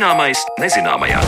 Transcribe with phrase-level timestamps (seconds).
[0.00, 1.20] Zināmais nezināmajā.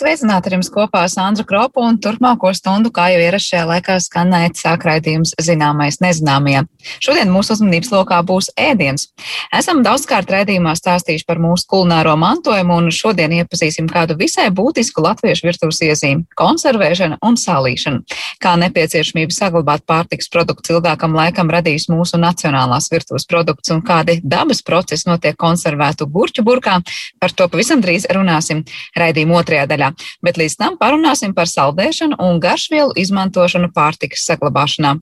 [0.00, 3.98] Esiet sveicināti ar jums kopā Sandra Kropa un turpmāko stundu, kā jau ierasts šajā laikā,
[4.00, 6.62] skanēt sākraidījums zināmais nezināmajā.
[7.04, 9.10] Šodien mūsu uzmanības lokā būs ēdiens.
[9.52, 15.50] Esam daudzkārt raidījumā stāstījuši par mūsu kulināro mantojumu un šodien iepazīsim kādu visai būtisku latviešu
[15.50, 18.00] virtuves iezīmi- konservēšana un salīšana.
[18.40, 24.62] Kā nepieciešamība saglabāt pārtiks produktus ilgākam laikam radījis mūsu nacionālās virtuves produkts un kādi dabas
[24.62, 26.80] procesi notiek konservētu gurķu burkā,
[27.20, 28.64] par to pavisam drīz runāsim
[28.96, 29.89] raidījuma otrajā daļā,
[30.24, 34.98] bet līdz tam parunāsim par saldēšanu un garšvielu izmantošanu pārtikas saglabāšanā.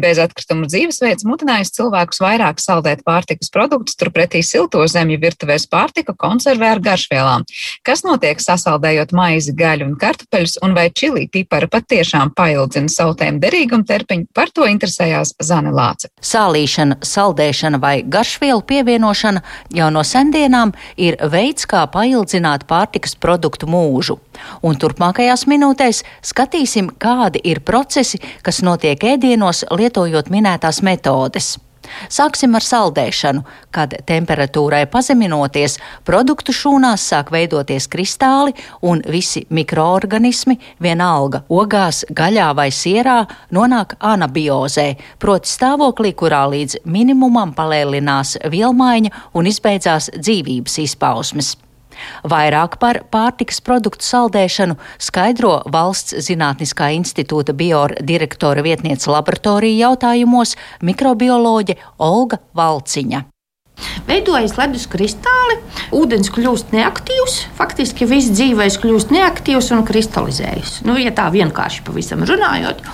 [0.00, 6.72] Bez atkritumu dzīvesveids mutinājis cilvēkus vairāk saldēt pārtikas produktus, turpretī silto zemju virtuvēs pārtika konservē
[6.74, 7.44] ar garšvielām.
[7.86, 13.86] Kas notiek sasaldējot maizi, gaļu un kartupeļus, un vai čili pipara patiešām paildzina sautēm derīgumu
[13.86, 16.10] terpiņu, par to interesējās Zane Lāce.
[16.24, 24.18] Sālīšana, saldēšana vai garšvielu pievienošana jau no sendienām ir veids, kā paildzināt pārtikas produktu mūžu.
[24.66, 31.54] Un turpmākajās minūtēs skatīsim, kādi ir procesi, kas notiek ēdienos, lietojot minētās metodes.
[32.08, 33.42] Sāksim ar saldēšanu,
[33.74, 42.70] kad temperatūrai pazeminoties, produktu šūnās sāk veidoties kristāli un visi mikroorganismi, vienalga ogās, gaļā vai
[42.74, 43.18] sierā,
[43.54, 44.88] nonāk anabiozē,
[45.22, 51.54] proti stāvoklī, kurā līdz minimumam palēlinās vielmaiņa un izbeidzās dzīvības izpausmes.
[52.30, 62.42] Vairāk par pārtikas produktu saldēšanu skaidro Valsts Zinātniskā institūta biodirektora vietniece laboratorija jautājumos mikrobioloģe Olga
[62.56, 63.24] Valciņa.
[64.04, 65.56] Veidojas ledus kristāli,
[65.96, 70.76] ūdens kļūst neaktīvs, faktiski viss dzīvais kļūst neaktīvs un kristalizējas.
[70.86, 72.84] Nu, ja tā vienkārši pavisam runājot.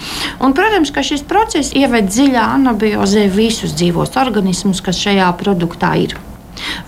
[0.41, 6.17] Un, protams, ka šis process ieved dziļā anabiozē visus dzīvos organismus, kas šajā produktā ir.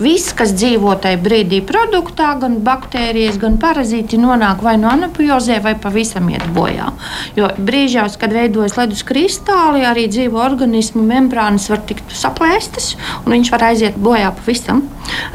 [0.03, 5.75] Viss, kas dzīvo tajā brīdī produktā, gan baktērijas, gan parazīti, nonāk vai no anapiozē, vai
[5.81, 6.91] pavisam iet bojā.
[7.38, 12.94] Jo brīžos, kad veidojas ledus kristāli, arī dzīvo organismu membrānas var tikt saplēstas,
[13.25, 14.84] un viņš var aiziet bojā pavisam.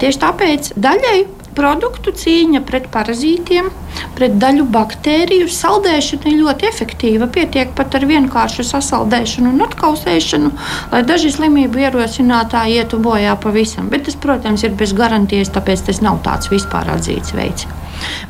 [0.02, 1.18] Tieši tāpēc daļai
[1.58, 3.70] produktu cīņa pret parazītiem,
[4.18, 7.30] pret daļu baktēriju saldēšana ir ļoti efektīva.
[7.34, 10.54] Pietiek pat ar vienkāršu sasaldēšanu un atkausēšanu,
[10.94, 13.90] lai daži slimību ierosinātāji ietu bojā pavisam.
[13.94, 17.68] Bet tas, protams, ir bez garantijas, tāpēc tas nav tāds vispār atzīts veids.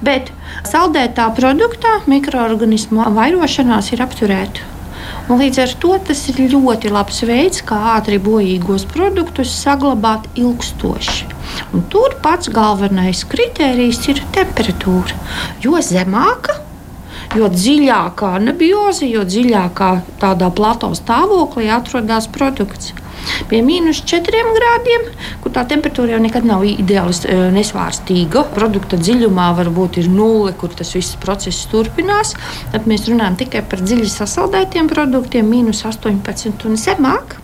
[0.03, 0.31] Bet
[0.67, 4.73] saldētā produktā mikroorganismu vairošanās ir apturēta.
[5.27, 11.36] Un līdz ar to tas ir ļoti labs veids, kā ātri bojīgos produktus saglabāt ilgstoši.
[11.77, 15.13] Un tur pats galvenais kriterijs ir temperatūra.
[15.61, 16.55] Jo zemāka,
[17.37, 19.89] jo dziļākā anabioze, jo dziļākā
[20.21, 22.95] tādā plato stāvoklī atrodas produkts.
[23.51, 25.05] Pie mīnus 4 grādiem,
[25.43, 30.73] kur tā temperatūra jau nekad nav ideāli e, nesvārstīga, produkta dziļumā varbūt ir nulle, kur
[30.73, 32.33] tas viss process turpinās.
[32.73, 37.37] Tad mēs runājam tikai par dziļi sasaldētiem produktiem, mīnus 18 un zemāk.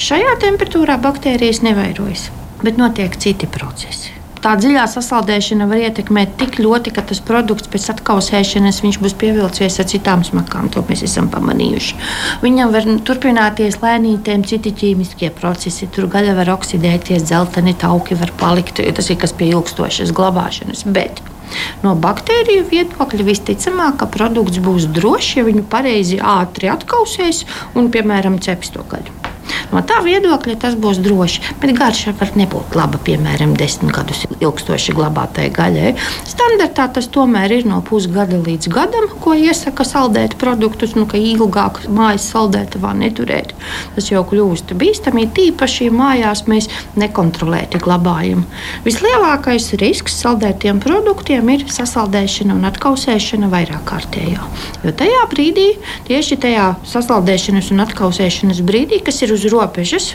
[0.00, 2.30] Šajā temperatūrā baktērijas nevairojas,
[2.64, 7.88] bet notiek citi procesi tā dziļā sasaldēšana var ietekmēt tik ļoti, ka tas produkts pēc
[7.94, 10.70] atkausēšanas būs pievilcies ar citām smakām.
[10.74, 11.98] To mēs esam pamanījuši.
[12.44, 15.90] Viņam var turpināties lēnītēm citi ķīmiskie procesi.
[15.92, 18.80] Tur gaļa var oksidēties, dzelteni tauki var palikt.
[18.80, 20.86] Tas ir kas pie ilgstošas glabāšanas.
[20.88, 21.22] Bet
[21.82, 27.42] No baktēriju viedokļa visticamāk, ka produkts būs drošs, ja viņu pareizi ātri atkausēs
[27.74, 29.19] un, piemēram, ceps to gaļu.
[29.70, 34.94] No tā viedokļa tas būs droši, bet garša var nebūt laba, piemēram, desmit gadus ilgstoši
[34.96, 35.94] glabātai gaļai.
[36.28, 41.82] Standartā tas tomēr ir no pusgada līdz gadam, ko iesaka saldēt produktus, nu, ka ilgāk
[41.92, 43.54] mājas saldētavā neturēt.
[43.96, 46.70] Tas jau kļūst bīstami, tīpaši mājās mēs
[47.00, 48.44] nekontrolēti glabājam.
[48.86, 54.46] Vislielākais risks saldētiem produktiem ir sasaldēšana un atkausēšana vairāk kārtējā.
[54.84, 55.68] Jo tajā brīdī,
[56.08, 60.14] tieši tajā sasaldēšanas un atkausēšanas brīdī, kas ir uz robežas,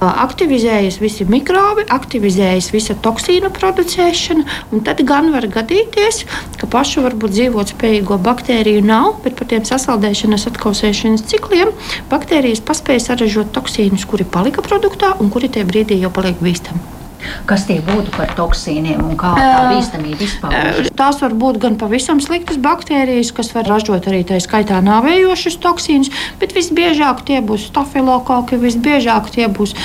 [0.00, 4.44] aktivizējas visi mikrobi, aktivizējas visa toksīnu producēšana,
[4.86, 6.24] tad gan var gadīties,
[6.60, 11.72] ka pašu varbūt dzīvot spējīgo baktēriju nav, bet par tiem sasaldēšanas atkausēšanas cikliem
[12.12, 17.05] baktērijas paspēja saražot toksīnus, kuri palika produktā un kuri tie brīdī jau paliek bīstami.
[17.48, 20.90] Kas tie būtu par toksīniem un kā tā bīstamība izpaužas?
[20.96, 26.12] Tās var būt gan pavisam sliktas baktērijas, kas var ražot arī tā skaitā nāvējošus toksīnus,
[26.40, 29.76] bet visbiežāk tie būs stafilokoki, visbiežāk tie būs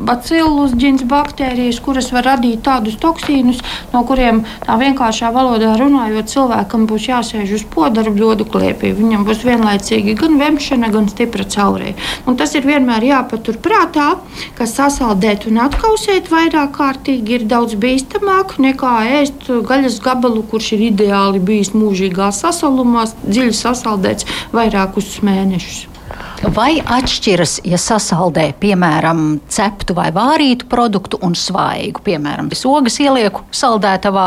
[0.00, 3.60] bacillus ģins baktērijas, kuras var radīt tādus toksīnus,
[3.92, 8.92] no kuriem tā vienkāršā valodā runājot, cilvēkam būs jāsēž uz podaru bļodu kliepī.
[8.96, 11.94] Viņam būs vienlaicīgi gan vemšana, gan stipra caurē.
[12.26, 14.14] Un tas ir vienmēr jāpatur prātā,
[14.58, 20.88] ka sasaldēt un atkausēt vairāk kārtīgi ir daudz bīstamāk nekā ēst gaļas gabalu, kurš ir
[20.88, 24.26] ideāli bijis mūžīgā sasalumā, dziļi sasaldēts
[24.56, 25.99] vairākus mēnešus.
[26.40, 32.00] Vai atšķiras, ja sasaldē, piemēram, ceptu vai vārītu produktu un svaigu?
[32.06, 34.24] Piemēram, es ogas ielieku saldētavā,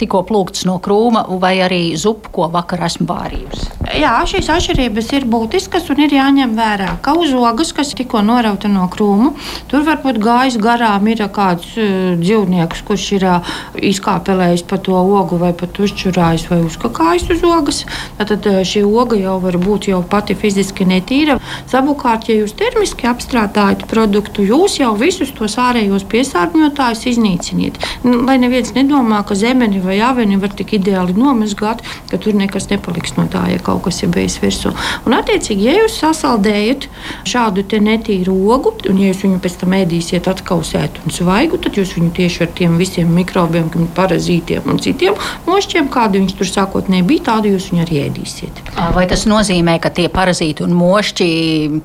[0.00, 3.68] tikko plūkts no krūma, vai arī zupu, ko vakar esmu vārījusi.
[4.02, 8.66] Jā, šīs atšķirības ir būtiskas un ir jāņem vērā, ka uz ogas, kas tikko norauta
[8.72, 9.30] no krūma,
[9.70, 15.38] tur varbūt gājis garām ir kāds uh, dzīvnieks, kurš ir uh, izkāpelējis pa to ogu
[15.38, 17.84] vai pat uzčurājis vai uzkakājis uz ogas.
[18.18, 21.38] Tad uh, šī oga jau var būt jau pati fiziski netīra.
[21.70, 27.80] Savukārt, ja jūs termiski apstrādājat produktu, jūs jau visus tos ārējos piesārņotājus iznīciniet.
[28.06, 32.68] Nu, lai neviens nedomā, ka zemeni vai aveni var tik ideāli nomazgāt, ka tur nekas
[32.72, 34.74] nepaliks no tā, ja kaut kas ir bijis virsū.
[35.06, 36.88] Un, attiecīgi, ja jūs sasaldējat
[37.28, 41.94] šādu netīru ogu, un ja jūs viņu pēc tam ēdīsiet atkausēt un svaigu, tad jūs
[41.96, 45.16] viņu tieši ar tiem visiem mikrobiem, parazītiem un citiem
[45.46, 48.62] nošķiem, kādi viņš tur sākotnēji bija, tādu jūs viņu arī ēdīsiet.
[48.96, 51.28] Vai tas nozīmē, ka tie parazīti un mošķi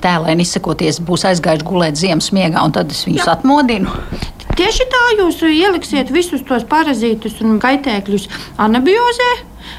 [0.04, 3.38] tēlēni izsakoties, būs aizgājuši gulēt ziemas miegā, un tad es viņus Jā.
[3.38, 3.94] atmodinu.
[4.58, 8.26] Tieši tā jūs ieliksiet visus tos parazītus un kaitēkļus
[8.64, 9.32] anabiozē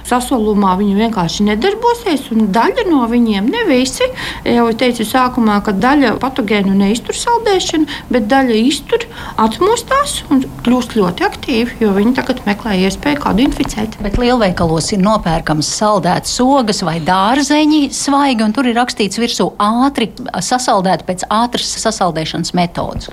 [0.09, 2.29] sasolumā viņi vienkārši nedarbosies.
[2.29, 4.07] Daļa no viņiem, ne visi,
[4.47, 9.07] jau teicu sākumā, ka daļa patogēnu neiztur saldēšanu, bet daļa iztur,
[9.41, 13.99] atmostās un kļūst ļoti aktīvi, jo viņi tagad meklē iespēju kādu inficēt.
[14.05, 20.11] Bet lielveikalos ir nopērkams saldēts ogas vai dārzeņi svaigi, un tur ir rakstīts virsū ātri
[20.45, 23.11] sasaldēt pēc ātras sasaldēšanas metodas.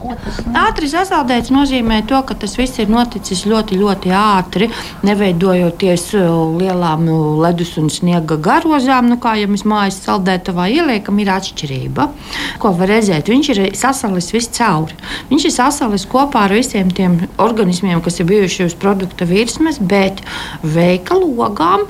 [0.56, 4.69] Ātri sasaldēts nozīmē to, ka tas viss ir noticis ļoti, ļoti ātri,
[5.06, 11.19] neveidojoties lielā lielām nu, ledus un sniega garozām, nu, kā jau mēs mājas saldētavā ieliekam,
[11.21, 12.09] ir atšķirība.
[12.62, 13.31] Ko var redzēt?
[13.31, 14.97] Viņš ir sasalis viscauri.
[15.31, 20.23] Viņš ir sasalis kopā ar visiem tiem organismiem, kas ir bijuši uz produkta virsmas, bet
[20.63, 21.88] veikalogām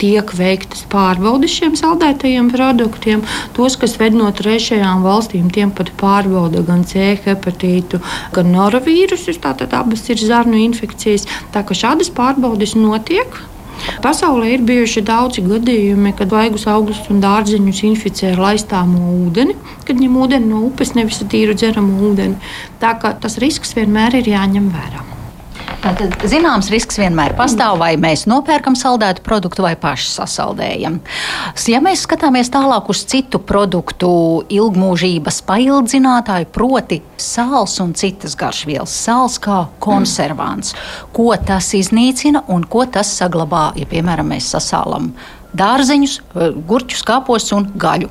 [0.00, 3.24] tiek veiktas pārbaudes šiem saldētajiem produktiem.
[3.56, 8.02] Tos, kas ved no trešajām valstīm, tiem pat pārbauda gan C hepatītu,
[8.36, 9.40] gan noravīrusus.
[9.42, 11.28] Tātad abas ir zarnu infekcijas.
[11.54, 13.40] Tā kā šādas pārbaudes notiek.
[14.04, 19.56] Pasaulē ir bijuši daudzi gadījumi, kad vaigus augļus un dārzeņus inficē ar laistāmo ūdeni,
[19.88, 22.40] kad ņem ūdeni no upes, nevis tīru dzeramu ūdeni.
[22.82, 25.15] Tā kā tas risks vienmēr ir jāņem vērā.
[25.84, 30.98] Tātad zināms risks vienmēr pastāv, vai mēs nopērkam saldētu produktu vai paši sasaldējam.
[31.70, 34.10] Ja mēs skatāmies tālāk uz citu produktu
[34.56, 40.74] ilgmūžības paildzinātāju, proti sāls un citas garšvielas, sāls kā konservants,
[41.14, 45.12] ko tas iznīcina un ko tas saglabā, ja piemēram mēs sasālam
[45.56, 46.20] dārzeņus,
[46.68, 48.10] gurķus, kāpos un gaļu.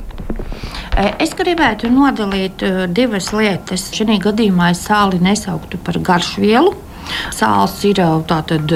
[1.20, 2.64] Es gribētu nodalīt
[2.96, 3.90] divas lietas.
[3.94, 6.72] Šajā gadījumā es sāli nesauktu par garšvielu.
[7.36, 8.72] Sāls ir tātad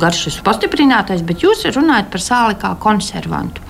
[0.00, 3.62] garšas pastiprinātais, bet jūs runājat par sāli kā konservantu.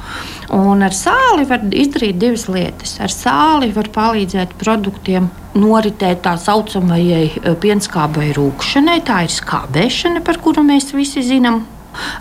[0.53, 2.99] Un ar sāli var izdarīt divas lietas.
[3.01, 8.99] Ar sāli var palīdzēt produktiem noritēt tā saucamajai pienskābai rūkšanai.
[9.09, 11.63] Tā ir skābēšana, par kuru mēs visi zinām.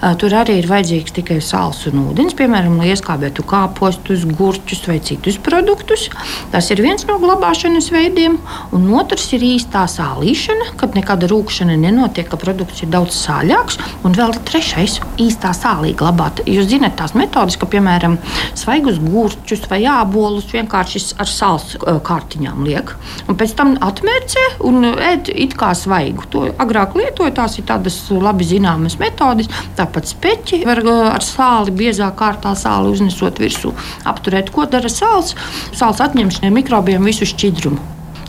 [0.01, 5.37] Tur arī ir vajadzīgs tikai sāls un ūdens, piemēram, lai ieskābētu kāpostus, gurķus vai citus
[5.37, 6.07] produktus.
[6.49, 8.39] Tas ir viens no glabāšanas veidiem,
[8.73, 13.77] un otrs ir īstā sālīšana, kad nekāda rūkšana nenotiek, ka produkts ir daudz sāļāks.
[14.01, 16.41] Un vēl trešais- īstā sālī glabāt.
[16.49, 18.17] Jūs zināt tās metodas, ka, piemēram,
[18.57, 22.89] svaigus gurķus vai ābolus vienkārši ar sāls kārtiņām liek,
[23.27, 26.25] un pēc tam atmērcē un ēd it kā svaigu.
[26.31, 29.47] To agrāk lietoja, tās ir tādas labi zināmas metodas.
[29.91, 33.73] Tāpat speķi var uh, ar sāli, biezā kārtā sāli uznesot virsū,
[34.07, 34.47] apturēt.
[34.55, 35.33] Ko dara sāls?
[35.75, 37.75] Sāls atņem šiem mikrobiem visu šķidrumu.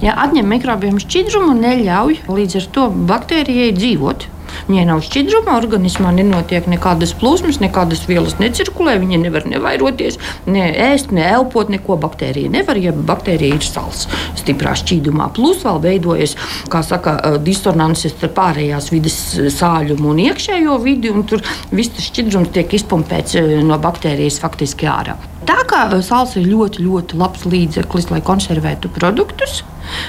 [0.02, 4.26] Ja atņem mikrobiem šķidrumu, neļauj līdz ar to baktērijai dzīvot.
[4.68, 11.12] Viņai nav šķidruma, organismā nenotiek nekādas plūsmas, nekādas vielas necirkulē, viņa nevar nevairoties, ne ēst,
[11.16, 14.06] ne elpot, neko baktērija nevar, ja baktērija ir sals
[14.40, 15.30] stiprā šķīdumā.
[15.36, 16.36] Plus vēl veidojas,
[16.72, 19.18] kā saka, disonances starp pārējās vidas
[19.58, 25.18] sāļumu un iekšējo vidi, un tur viss šķidrums tiek izpumpēts no baktērijas faktiski ārā.
[25.48, 29.62] Tā kā sāls ir ļoti, ļoti labs līdzeklis, lai konservētu produktus.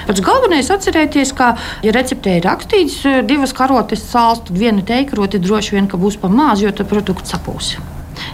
[0.06, 5.42] Pats galvenais ir atcerēties, ka, ja receptē ir rakstīts divas karotes sāls, tad viena teikrote
[5.42, 7.74] droši vien būs pa maz, jo tad produkts sapūs.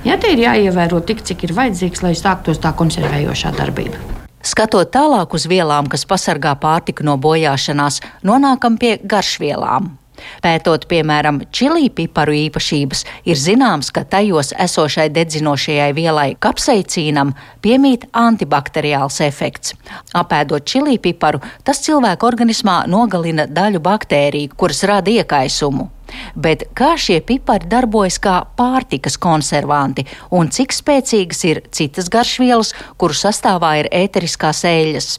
[0.04, 4.00] Ja te ir jāievēro tik, cik ir vajadzīgs, lai sāktos tā konservējošā darbība.
[4.40, 10.00] Skatot tālāk uz vielām, kas pasargā pārtiku no bojāšanās, nonākam pie garšvielām.
[10.45, 19.21] Pētot, piemēram, čili piparu īpašības, ir zināms, ka tajos esošai dedzinošajai vielai kapseicīnam piemīt antibakteriāls
[19.27, 19.77] efekts.
[20.17, 25.91] Apēdot čili piparu, tas cilvēku organismā nogalina daļu baktēriju, kuras rada iekaisumu.
[26.35, 33.17] Bet kā šie pipari darbojas kā pārtikas konservanti un cik spēcīgas ir citas garšvielas, kuru
[33.17, 35.11] sastāvā ir ēteriskās eļļas?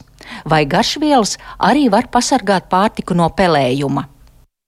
[0.48, 4.06] Vai garšvielas arī var pasargāt pārtiku no pelējuma?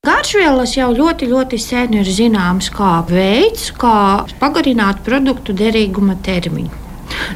[0.04, 6.82] Garšvielas jau ļoti, ļoti sen ir zināms kā veids, kā pagarināt produktu derīguma termiņu.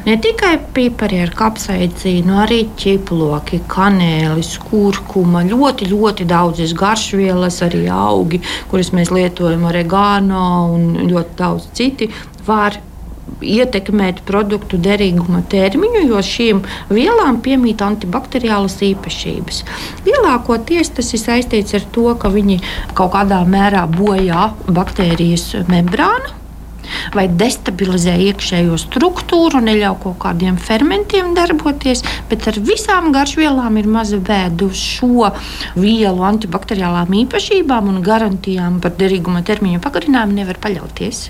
[0.05, 8.41] Ne tikai pipari ar kapsaicīnu, arī ķiploki, kanēlis, kurkuma, ļoti, ļoti daudzas garšvielas, arī augi,
[8.69, 10.43] kuras mēs lietojam, oregano
[10.75, 12.11] un ļoti daudz citi
[12.45, 12.77] var
[13.41, 19.63] ietekmēt produktu derīguma termiņu, jo šīm vielām piemīt antibakteriālas īpašības.
[20.07, 22.59] Lielākoties tas ir saistīts ar to, ka viņi
[22.97, 26.39] kaut kādā mērā bojā baktērijas membrānu
[27.13, 34.17] vai destabilizē iekšējo struktūru, neļauj kaut kādiem fermentiem darboties, bet ar visām garšvielām ir maza
[34.17, 35.31] vēda uz šo
[35.79, 41.27] vielu antibakteriālām īpašībām un garantijām par derīguma termiņu pagarinājumu nevar paļauties.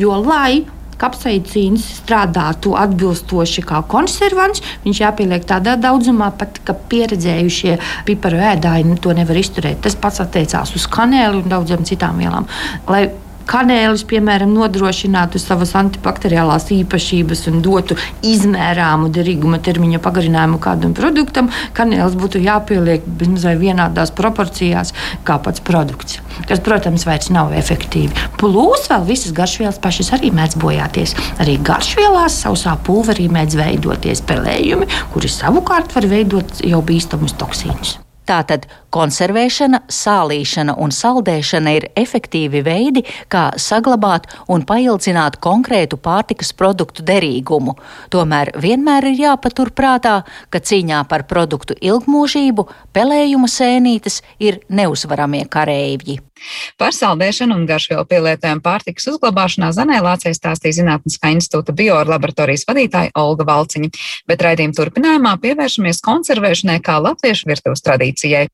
[0.00, 0.64] Jo, lai
[1.00, 7.78] kapsaicīns strādātu atbilstoši kā konservants, viņš jāpieliek tādā daudzumā, pat ka pieredzējušie
[8.08, 9.82] piparu ēdāji nu, to nevar izturēt.
[9.86, 12.48] Tas pats attiecās uz kanēli un daudzām citām vielām.
[12.90, 13.06] Lai
[13.48, 22.16] kanēlis, piemēram, nodrošinātu savas antibakteriālās īpašības un dotu izmērāmu derīguma termiņa pagarinājumu kādam produktam, kanēlis
[22.18, 24.94] būtu jāpieliek bezmazliet vienādās proporcijās
[25.26, 26.20] kā pats produkts.
[26.48, 28.26] Kas, protams, vairs nav efektīvi.
[28.40, 31.16] Plus vēl visas garšvielas pašas arī mēdz bojāties.
[31.42, 37.98] Arī garšvielās sausā pulverī mēdz veidoties pelējumi, kuri savukārt var veidot jau bīstamus toksīnus.
[38.28, 47.04] Tātad konservēšana, sālīšana un saldēšana ir efektīvi veidi, kā saglabāt un paildzināt konkrētu pārtikas produktu
[47.06, 47.76] derīgumu.
[48.12, 56.20] Tomēr vienmēr ir jāpatur prātā, ka cīņā par produktu ilgmūžību pelējuma sēnītes ir neuzvaramie kareivji.
[56.78, 63.48] Par saldēšanu un garšvielu pielietojumu pārtikas uzglabāšanā Zanē Lācē stāstīja Zinātniskā institūta biolaboratorijas vadītāja Olga
[63.48, 63.90] Valciņa,
[64.30, 68.46] bet raidījuma turpinājumā pievēršamies konservēšanai kā latviešu virtuves tradīcijai.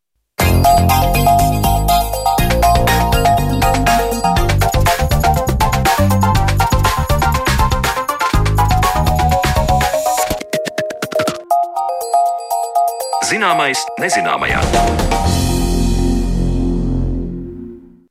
[13.24, 15.03] Zināmais nezināmajā.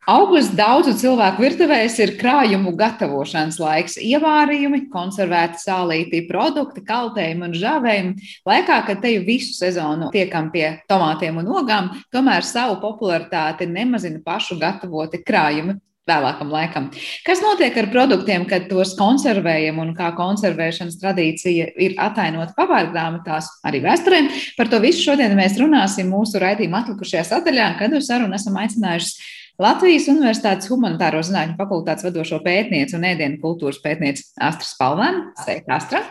[0.03, 8.27] Augusts daudzu cilvēku virtuvēs ir krājumu gatavošanas laiks, ievārījumi, konservēti sālīti produkti, kaltējumi un žāvējumi.
[8.49, 14.59] Laikā, kad te visu sezonu tiekam pie tomātiem un ogām, tomēr savu popularitāti nemazina pašu
[14.59, 16.89] gatavoti krājumi vēlākam laikam.
[17.23, 23.79] Kas notiek ar produktiem, kad tos konservējam un kā konservēšanas tradīcija ir atainota pavārgrāmatās, arī
[23.85, 24.19] vēsturē?
[24.57, 29.31] Par to visu šodien mēs runāsim mūsu raidījuma atlikušajā sadaļā, kad uz sarunu esam aicinājuši
[29.61, 35.27] Latvijas Universitātes Humanitāro zinātņu fakultātes vadošo pētnieci un ēdienu kultūras pētnieci Astra Spalvēnu.
[35.43, 36.01] Sveika, Astra!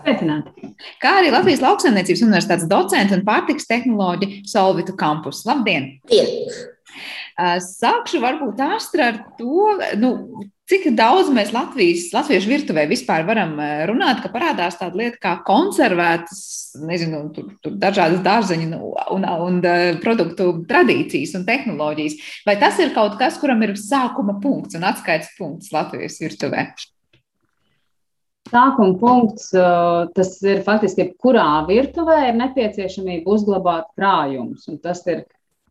[0.00, 0.72] Sveicināti!
[1.02, 5.44] Kā arī Latvijas Lauksaimniecības Universitātes docenta un pārtiks tehnoloģi Solvitu Kampus.
[5.46, 5.92] Labdien!
[6.10, 6.50] Dien.
[7.38, 9.70] Sākšu varbūt āstri ar to,
[10.02, 10.10] nu,
[10.70, 13.56] cik daudz mēs Latvijas, latviešu virtuvē vispār varam
[13.90, 16.42] runāt, ka parādās tāda lieta kā konservētas,
[16.86, 18.78] nezinu, tur, tur dažādas dārzeņu un,
[19.16, 19.58] un, un
[20.02, 22.16] produktu tradīcijas un tehnoloģijas.
[22.46, 26.68] Vai tas ir kaut kas, kuram ir sākuma punkts un atskaites punkts Latvijas virtuvē?
[28.50, 29.50] Sākuma punkts,
[30.16, 34.66] tas ir faktiski, kurā virtuvē ir nepieciešamība uzglabāt krājumus.
[34.82, 35.26] Tas ir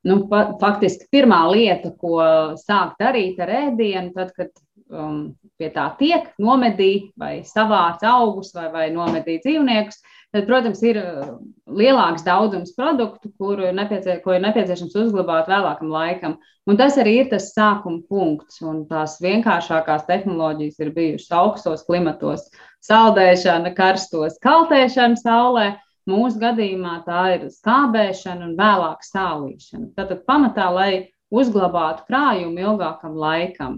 [0.08, 2.20] nu, pa, faktiski pirmā lieta, ko
[2.60, 4.54] sākt darīt ar ēdienu, tad, kad
[4.90, 10.00] um, pie tā tiek nomedīt vai savāc augus vai, vai nomedīt dzīvniekus,
[10.34, 11.34] tad, protams, ir uh,
[11.70, 16.38] lielāks daudzums produktu, kuru nepiecie, ko ir nepieciešams uzglabāt vēlākam laikam.
[16.70, 18.62] Un tas arī ir tas sākuma punkts.
[18.62, 22.50] Un tās vienkāršākās tehnoloģijas ir bijušas augstos klimatos,
[22.86, 25.70] saldēšana, karstos, kaltēšana saulē.
[26.10, 29.92] Mūsu gadījumā tā ir skābēšana un vēlāk sālīšana.
[29.98, 30.92] Tātad pamatā, lai
[31.30, 33.78] uzglabātu krājumu ilgākam laikam.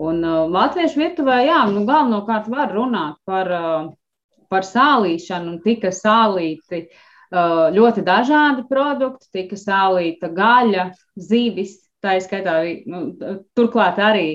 [0.00, 3.88] Un uh, latviešu virtuvē, jā, nu, galvenokārt var runāt par, uh,
[4.52, 10.90] par sālīšanu, un tika sālīti uh, ļoti dažādi produkti, tika sālīta gaļa,
[11.20, 13.10] zivis, tā izskaitā arī, nu,
[13.58, 14.28] turklāt arī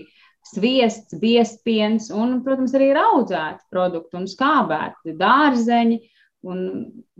[0.45, 6.03] sviests, biezpiens un, protams, arī raudzēti produkti un skābēti dārzeņi
[6.45, 6.59] Un,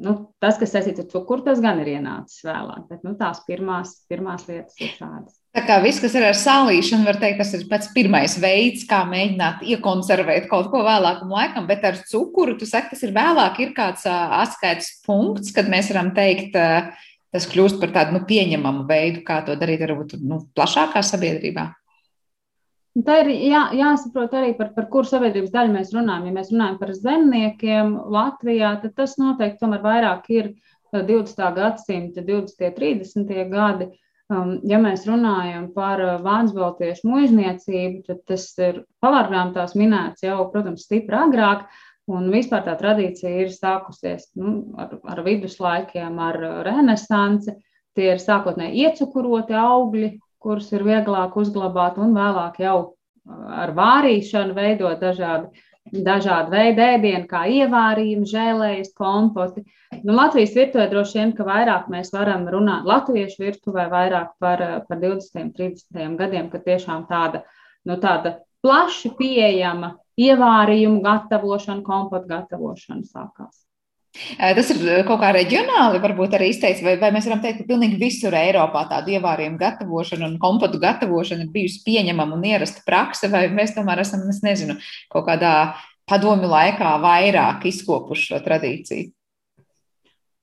[0.06, 2.84] nu, tas, kas saistīts ar cukuru, tas gan ir ienācis vēlāk.
[2.92, 5.40] Bet nu, tās pirmās, pirmās lietas ir šādas.
[5.56, 9.06] Tā kā viss, kas ir ar sālīšanu, var teikt, tas ir pats pirmais veids, kā
[9.08, 13.72] mēģināt iekonservēt kaut ko vēlākam laikam, bet ar cukuru, tu saki, tas ir vēlāk, ir
[13.78, 19.40] kāds atskaites punkts, kad mēs varam teikt, tas kļūst par tādu nu, pieņemamu veidu, kā
[19.48, 21.70] to darīt varbūt nu, plašākā sabiedrībā.
[23.06, 26.30] Tā ir jā, jāsaprot arī par, par kuru sabiedrības daļu mēs runājam.
[26.30, 30.54] Ja mēs runājam par zemniekiem Latvijā, tad tas noteikti tomēr vairāk ir
[30.96, 31.48] 20.
[31.58, 32.68] gadsimta, 20.
[32.70, 33.34] un 30.
[33.52, 33.94] gadi.
[34.34, 36.58] Um, ja mēs runājam par vācu
[37.06, 41.68] mūžniecību, tad tas ir pavārgrāmatās minēts jau, protams, stipri agrāk.
[42.10, 47.54] Un vispār tā tradīcija ir sākusies nu, ar, ar viduslaikiem, ar renesansi.
[47.96, 50.10] Tie ir sākotnēji iecukuroti augļi,
[50.42, 52.78] kurus ir vieglāk uzglabāt, un vēlāk jau
[53.30, 55.64] ar vārīšanu veidot dažādi,
[56.04, 59.64] dažādi veidi ēdienu, kā ievārījumi, žēlējas, kompoti.
[60.04, 65.04] Nu, Latvijas virtuvē droši vien, ka vairāk mēs varam runāt latviešu virtuvē vairāk par, par
[65.04, 67.46] 20, 30 gadiem, kad tiešām tāda,
[67.88, 73.65] nu, tāda plaši pieejama ievārījumu gatavošana, kompotu gatavošana sākās.
[74.38, 78.00] Tas ir kaut kā reģionāli, varbūt arī izteikts, vai, vai mēs varam teikt, ka pilnīgi
[78.00, 83.48] visur Eiropā tāda ievārījuma gatavošana un kompotu gatavošana ir bijusi pieņemama un ierasta prakse, vai
[83.52, 84.78] mēs tomēr esam, es nezinu,
[85.12, 85.54] kaut kādā
[86.10, 89.12] padomju laikā vairāk izkopuši šo tradīciju?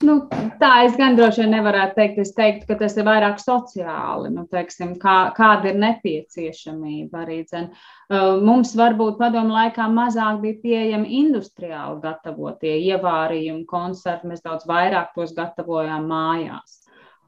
[0.02, 0.16] Nu,
[0.58, 2.20] tā es gan droši vien nevarētu teikt.
[2.24, 4.32] Es teiktu, ka tas ir vairāk sociāli.
[4.34, 7.42] Nu, teiksim, kā, kāda ir nepieciešamība arī.
[7.46, 7.70] Dzen.
[8.12, 14.28] Mums varbūt padomu laikā mazāk bija pieejami industriāli gatavotie ievārījumi, koncerti.
[14.28, 16.80] Mēs daudz vairāk tos gatavojām mājās.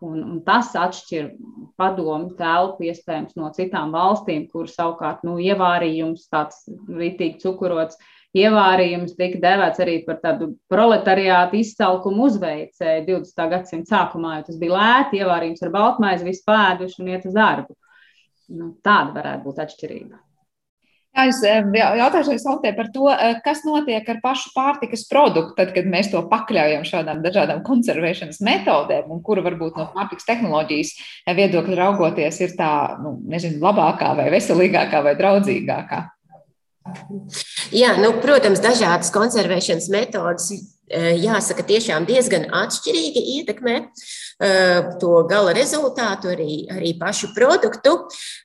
[0.05, 1.31] Un, un tas atšķir
[1.81, 7.97] padomu telpu iespējams no citām valstīm, kur savukārt nu, ievārījums tāds rītīgi cukurots
[8.35, 13.49] ievārījums tika devēts arī par tādu proletariātu izcaukumu uzveicēju 20.
[13.55, 17.79] gadsimta sākumā, jo tas bija lēti, ievārījums ar baltmaizi, visu pēduši un iet uz darbu.
[18.55, 20.19] Nu, tāda varētu būt atšķirība.
[21.15, 25.87] Jā, es jautāšu Saltē par to, eh, kas notiek ar pašu pārtikas produktu, tad, kad
[25.87, 30.91] mēs to pakļaujam šādām dažādām konservēšanas metodēm, un kura varbūt no pārtikas tehnoloģijas
[31.31, 36.03] viedokļa raugoties ir tā, nu, nezinu, labākā vai veselīgākā vai draudzīgākā.
[37.73, 40.51] Jā, nu, protams, dažādas konservēšanas metodas,
[40.91, 43.79] eh, jāsaka, tiešām diezgan atšķirīgi ietekmē
[45.01, 47.97] to gala rezultātu, arī, arī pašu produktu.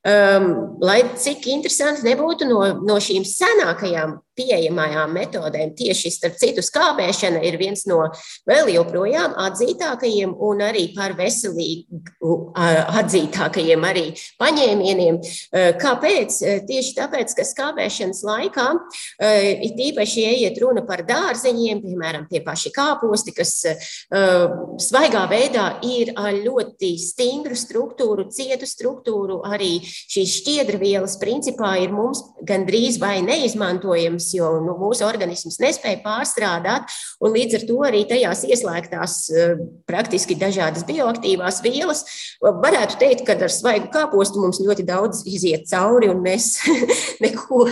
[0.06, 0.49] Um,
[0.82, 5.73] lai cik interesanti nebūtu no, no šīm senākajām pieejamajām metodēm.
[5.78, 8.02] Tieši starp citu, skābēšana ir viens no
[8.49, 12.36] vēl joprojām atzītākajiem un arī par veselīgu
[12.99, 14.06] atzītākajiem arī
[14.39, 15.19] paņēmieniem.
[15.82, 16.39] Kāpēc?
[16.69, 18.67] Tieši tāpēc, ka skābēšanas laikā
[19.67, 23.56] ir īpaši ieiet runa par dārzeņiem, piemēram, tie paši kāposti, kas
[24.89, 32.23] svaigā veidā ir ar ļoti stingru struktūru, cietu struktūru, arī šīs šķiedrvielas principā ir mums
[32.47, 36.89] gandrīz vai neizmantojams jo nu, mūsu organisms nespēja pārstrādāt,
[37.23, 39.55] un līdz ar to arī tajās ieslēgtās eh,
[39.89, 42.03] praktiski dažādas bioaktīvās vielas.
[42.39, 46.51] Varētu teikt, ka ar svaigu kāpostu mums ļoti daudz iziet cauri, un mēs
[47.25, 47.65] neko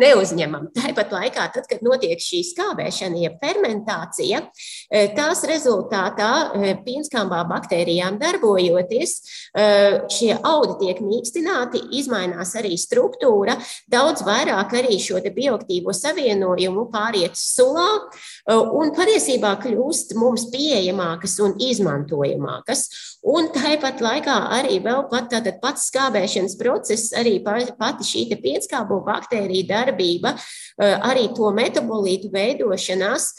[0.00, 0.70] neuzņemam.
[0.76, 4.44] Tāpat laikā, tad, kad notiek šī skābēšana, jeb fermentācija,
[4.90, 9.16] eh, tās rezultātā eh, pienskābā baktērijām darbojoties,
[10.14, 13.56] šie audi tiek mīkstināti, izmainās arī struktūra,
[13.90, 17.88] daudz vairāk arī šo bioaktīvo savienojumu pāriet sulā
[18.50, 22.86] un patiesībā kļūst mums pieejamākas un izmantojamākas.
[23.20, 29.68] Un tāpat laikā arī vēl pat tātad pats skābēšanas process, arī pati šī pienskābo baktērija
[29.68, 30.32] darbība,
[30.80, 33.32] arī to metabolītu veidošanās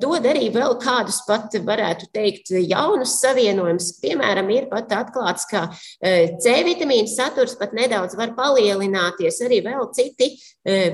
[0.00, 3.92] dod arī vēl kādus pat, varētu teikt, jaunus savienojumus.
[4.02, 5.68] Piemēram, ir pat atklāts, ka
[6.00, 10.32] C vitamīna saturs pat nedaudz var palielināties, arī vēl citi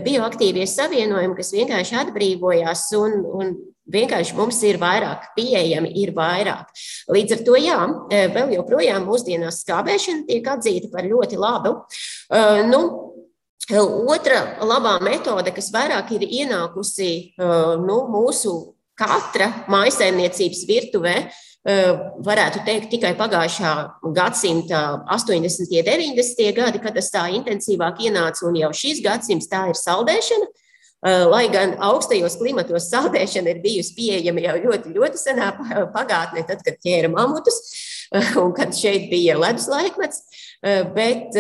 [0.07, 6.73] bioaktīvie savienojumi, kas vienkārši atbrīvojās un, un Vienkārši mums ir vairāk, pieejami ir vairāk.
[7.15, 7.77] Līdz ar to, jā,
[8.35, 11.77] vēl joprojām mūsdienās skābēšana tiek atzīta par ļoti labu.
[12.67, 12.81] Nu,
[14.11, 18.57] otra labā metode, kas vairāk ir ienākusi nu, mūsu
[18.99, 21.17] katra maisaimniecības virtuvē,
[21.67, 23.73] varētu teikt, tikai pagājušā
[24.15, 25.67] gadsimta 80.
[25.67, 26.53] un 90.
[26.55, 30.47] gadi, kad tas tā intensīvāk ienāca, un jau šis gadsimts tā ir saldēšana.
[31.31, 35.51] Lai gan augstajos klimatos saldēšana ir bijusi pieejama jau ļoti, ļoti senā
[35.95, 37.59] pagātnē, tad, kad ķēra mamutus,
[38.41, 40.23] un kad šeit bija ledus laikmets.
[40.65, 41.37] Bet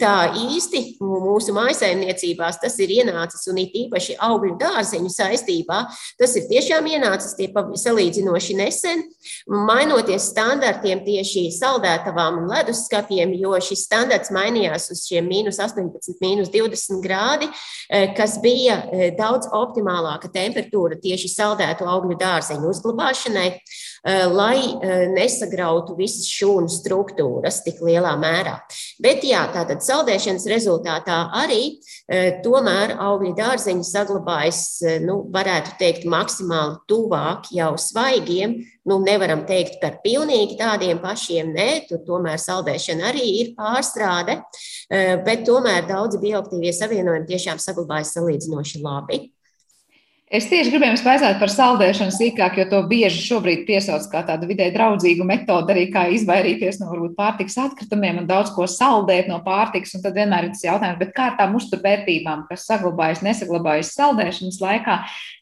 [0.00, 5.78] tā īsti mūsu mājsaimniecībās tas ir ienācis un it īpaši augļu dārzeņu saistībā.
[6.18, 9.04] Tas ir tiešām ienācis tie salīdzinoši nesen,
[9.46, 16.50] mainoties standartiem tieši saldētavām un leduskapiem, jo šis standarts mainījās uz šiem mīnus 18, mīnus
[16.50, 17.48] 20 grādi,
[18.18, 18.80] kas bija
[19.16, 23.48] daudz optimālāka temperatūra tieši saldētu augļu dārzeņu uzglabāšanai,
[24.34, 24.58] lai
[25.14, 28.56] nesagrautu visas šūnu struktūras tik lielā mērā.
[29.02, 31.78] Bet jā, tātad saldēšanas rezultātā arī
[32.44, 34.62] tomēr augļu dārzeņi saglabājas,
[35.04, 38.60] nu, varētu teikt, maksimāli tuvāk jau svaigiem.
[38.88, 44.40] Nu, nevaram teikt par pilnīgi tādiem pašiem, nē, tur tomēr saldēšana arī ir pārstrāde,
[45.26, 49.28] bet tomēr daudzi bioaktīvie savienojumi tiešām saglabājas salīdzinoši labi.
[50.30, 54.46] Es tieši gribēju jums pajautāt par saldēšanu sīkāk, jo to bieži šobrīd piesauc kā tādu
[54.46, 59.40] vidē draudzīgu metodi, arī kā izvairīties no varbūt pārtiks atkritumiem un daudz ko saldēt no
[59.42, 59.96] pārtiks.
[59.98, 65.00] Un tad vienmēr ir tas jautājums, bet kā tām uzturvērtībām, kas saglabājas, nesaglabājas saldēšanas laikā,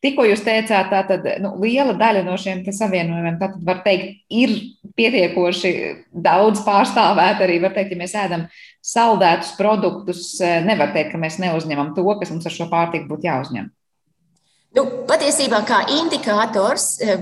[0.08, 4.56] tikko jūs teicāt, tā tad nu, liela daļa no šiem savienojumiem, tad var teikt, ir
[4.96, 5.74] pietiekoši
[6.16, 8.48] daudz pārstāvēt arī, var teikt, ja mēs ēdam
[8.80, 13.74] saldētus produktus, nevar teikt, ka mēs neuzņemam to, kas mums ar šo pārtiku būtu jāuzņem.
[14.78, 17.16] Nu, patiesībā kā indikators eh,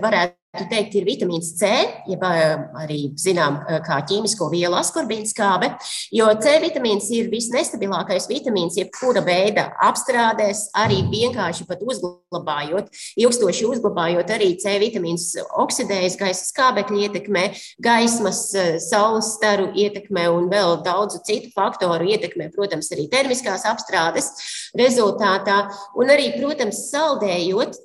[0.57, 1.69] varētu teikt, ir vitamīns C,
[2.09, 5.77] jeb arī zinām, kā ķīmisko vielu askorbīnskābe,
[6.13, 14.33] jo C vitamīns ir visnestabilākais vitamīns, jebkura veida apstrādēs, arī vienkārši pat uzglabājot, ilgstoši uzglabājot
[14.37, 17.45] arī C vitamīns oksidējas gaisa skābekļa ietekmē,
[17.83, 18.49] gaismas,
[18.89, 24.33] saules staru ietekmē un vēl daudzu citu faktoru ietekmē, protams, arī termiskās apstrādes
[24.79, 25.67] rezultātā.
[25.99, 27.79] Un arī, protams, saldējot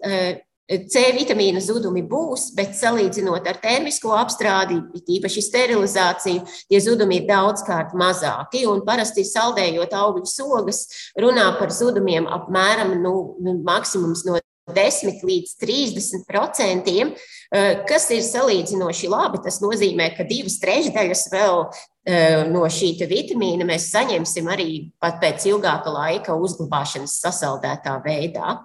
[0.71, 4.77] C vitamīna zudumi būs, bet salīdzinot ar termisko apstrādi,
[5.17, 8.63] īpaši sterilizāciju, tie zudumi ir daudzkārt mazāki.
[8.87, 10.85] Parasti saldējot augļu sogas,
[11.19, 14.39] runā par zudumiem apmēram nu, nu maksimums no
[14.71, 17.11] 10 līdz 30 procentiem,
[17.51, 19.43] eh, kas ir salīdzinoši labi.
[19.43, 21.65] Tas nozīmē, ka divas trešdaļas vēl
[22.05, 28.61] eh, no šī vitamīna mēs saņemsim arī pat pēc ilgāka laika uzglabāšanas sasaldētā veidā.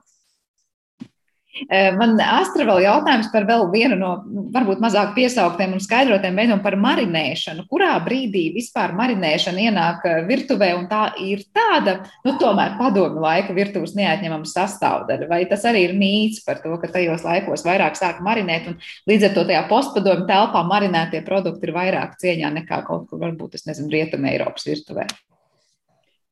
[1.57, 4.11] Eh, man Astra vēl jautājums par vēl vienu no
[4.53, 7.65] varbūt mazāk piesauktiem un skaidrotiem veidiem par marinēšanu.
[7.71, 13.57] Kurā brīdī vispār marinēšana ienāk eh, virtuvē un tā ir tāda, nu tomēr padomu laika
[13.57, 15.31] virtuves neatņemama sastāvdaļa?
[15.33, 18.77] Vai tas arī ir mīts par to, ka tajos laikos vairāk sāk marinēt un
[19.09, 23.57] līdz ar to tajā postpadomu telpā marinētie produkti ir vairāk cieņā nekā kaut kur varbūt,
[23.57, 25.09] es nezinu, Rietuma Eiropas virtuvē?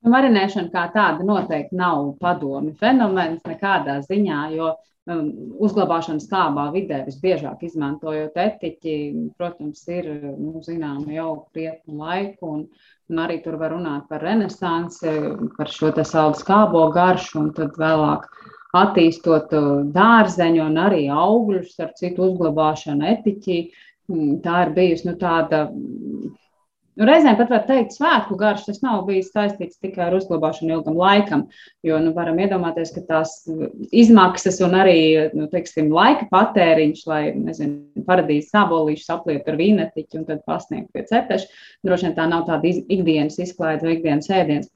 [0.04, 4.74] Marinēšana kā tāda noteikti nav padomi fenomens nekādā ziņā, jo
[5.06, 8.94] uzglabāšanas kābā vidē visbiežāk izmantojot etiķi,
[9.36, 12.52] protams, ir nu, zināma jau krietnu laiku.
[12.56, 12.66] Un,
[13.12, 15.12] un arī tur var runāt par renesansi,
[15.58, 18.24] par šo saldu skābo garšu, un tad vēlāk
[18.74, 23.58] attīstot uh, dārzeņu un arī augļus ar citu uzglabāšanu etiķi.
[24.08, 25.66] Mm, tā ir bijusi nu, tāda
[26.94, 30.94] Nu, reizēm pat var teikt, svētku garš tas nav bijis saistīts tikai ar uzglabāšanu ilgam
[30.98, 31.48] laikam,
[31.82, 33.32] jo nu, varam iedomāties, ka tās
[33.90, 35.00] izmaksas un arī
[35.34, 41.02] nu, teiksim, laika patēriņš, lai nezinu, paradīzes sābolīšus apliet ar vīnetiķu un tad pasniegt pie
[41.10, 41.50] cepeša,
[41.86, 44.70] droši vien tā nav tāda ikdienas izklaide vai ikdienas ēdiens.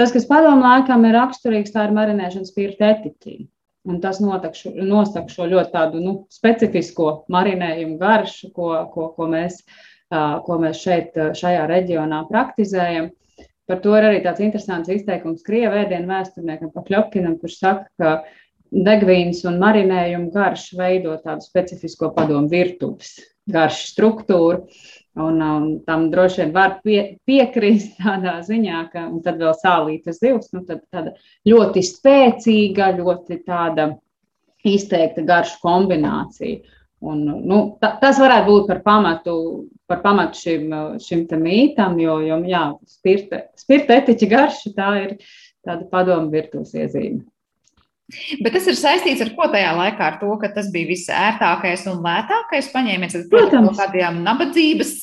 [0.00, 3.42] Tas, kas padomu laikam ir raksturīgs, tā ir marinēšana spirta etiķī.
[3.88, 9.60] Un tas šo, nosaka šo ļoti tādu nu, specifisko marinējumu garšu, ko, ko, ko mēs
[10.10, 13.10] ko mēs šeit, šajā reģionā praktizējam.
[13.70, 18.14] Par to ir arī tāds interesants izteikums Krievijas vēsturniekam Pakļopkinam, kurš saka, ka
[18.70, 23.18] degvīns un marinējuma garš veido tādu specifisko padomu virtuves
[23.50, 24.64] garšu struktūru.
[25.20, 30.52] Un um, tam droši vien var pie, piekrist tādā ziņā, ka tad vēl sālītas zivs,
[30.54, 31.16] nu tad tāda
[31.48, 33.90] ļoti spēcīga, ļoti tāda
[34.66, 36.76] izteikta garšu kombinācija.
[37.00, 39.34] Un, nu, ta, tas varētu būt par pamatu,
[39.90, 40.70] par pamatu šim,
[41.02, 45.18] šim mītam, jo, jo jā, spirta, spirta etiķa garša tā ir
[45.66, 47.24] tāda padomu virtuves iezīme.
[48.42, 50.06] Bet tas ir saistīts ar ko tajā laikā?
[50.06, 53.16] Ar to, ka tas bija visērtākais un lētākais paņēmiens.
[53.30, 54.94] Protams, kādiem nabadzības,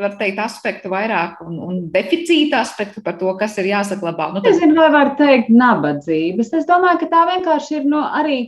[0.00, 4.32] var teikt, aspektu vairāk un, un deficīta aspektu par to, kas ir jāsaglabā.
[4.34, 4.50] Nu, tad...
[4.50, 6.52] Es nezinu, vai var teikt nabadzības.
[6.58, 8.40] Es domāju, ka tā vienkārši ir no arī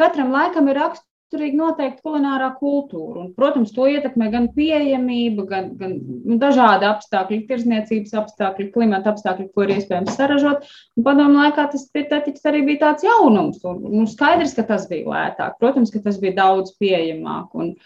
[0.00, 3.24] katram laikam ir rakst, raksturīga noteikti kulinārā kultūra.
[3.24, 9.50] Un, protams, to ietekmē gan pieejamība, gan, gan nu, dažādi apstākļi, tirzniecības apstākļi, klimata apstākļi,
[9.52, 10.66] ko ir iespējams saražot.
[11.02, 13.62] Padomu laikā tas pietetiks arī bija tāds jaunums.
[13.64, 15.58] Un, nu, skaidrs, ka tas bija lētāk.
[15.58, 17.54] Protams, ka tas bija daudz pieejamāk.
[17.54, 17.76] Un,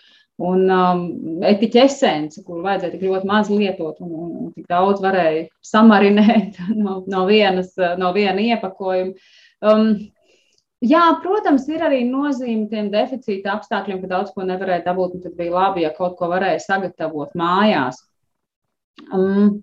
[0.41, 1.01] Un um,
[1.45, 6.57] etiķa esence, kuru vajadzēja tik ļoti maz lietot, un, un, un tik daudz varēja samarinēt
[6.81, 9.13] no, no, vienas, no viena iepakojuma.
[9.61, 9.91] Um,
[10.81, 15.19] Jā, protams, ir arī nozīme tiem deficīta apstākļiem, ka daudz ko nevarēja dabūt.
[15.27, 17.99] Tad bija labi, ja kaut ko varēja sagatavot mājās.
[19.13, 19.59] Um,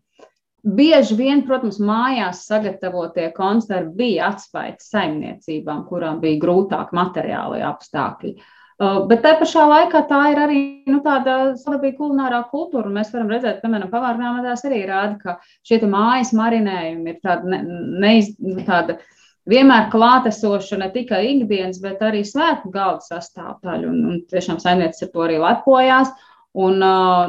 [0.61, 8.35] bieži vien, protams, mājās sagatavotie konservi bija atspējas saimniecībām, kurām bija grūtāk materiālai apstākļi.
[8.77, 12.93] Uh, bet te pašā laikā tā ir arī nu, tāda sadarbība kulinārā kultūra.
[12.93, 17.63] Mēs varam redzēt, piemēram, pavārgrāmatās arī rāda, ka šie mājas marinējumi ir tāda, ne,
[18.05, 19.13] neiz, nu, tāda uh,
[19.49, 23.91] vienmēr klātesoša ne tikai ikdienas, bet arī svētku galda sastāvdaļa.
[23.91, 26.11] Un, un tiešām saimniecis ar to arī lepojās.
[26.57, 26.81] Un,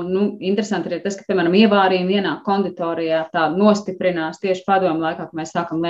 [0.09, 5.37] nu, interesanti arī tas, ka, piemēram, ievārījumi vienā konditorijā tā nostiprinās tieši padomu laikā, kad
[5.37, 5.83] mēs sākam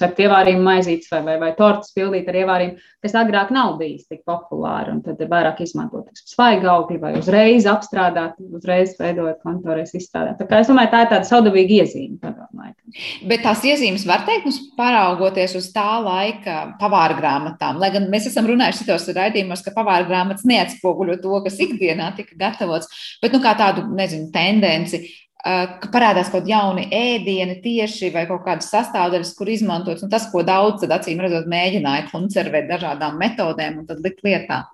[0.00, 4.24] cept ievārījumu maizītes vai, vai, vai tortas pildīt ar ievārījumu, kas agrāk nav bijis tik
[4.26, 4.96] populāri.
[4.96, 10.40] Un tad ir vairāk izmantot svaiga augļi vai uzreiz apstrādāt, uzreiz veidot kontorēs izstrādāt.
[10.40, 12.98] Tā kā es domāju, tā ir tāda saudabīga iezīme padomu laikam.
[13.30, 18.26] Bet tās iezīmes var teikt, mums paraugoties uz tā laika pavāra grāmatām, lai gan mēs
[18.32, 22.90] esam runājuši citos raidījumos, ka pavāra grāmatas neatspoguļo to, kas ikdienā tika gatavots,
[23.22, 25.04] bet nu, kā tādu nezinu, tendenci,
[25.40, 30.04] ka parādās kaut kādi jauni ēdieni tieši vai kaut kādas sastāvdaļas, kur izmantots.
[30.04, 34.66] Un tas, ko daudz, tad acīm redzot, mēģināja konservēt dažādām metodēm un tad likt lietā.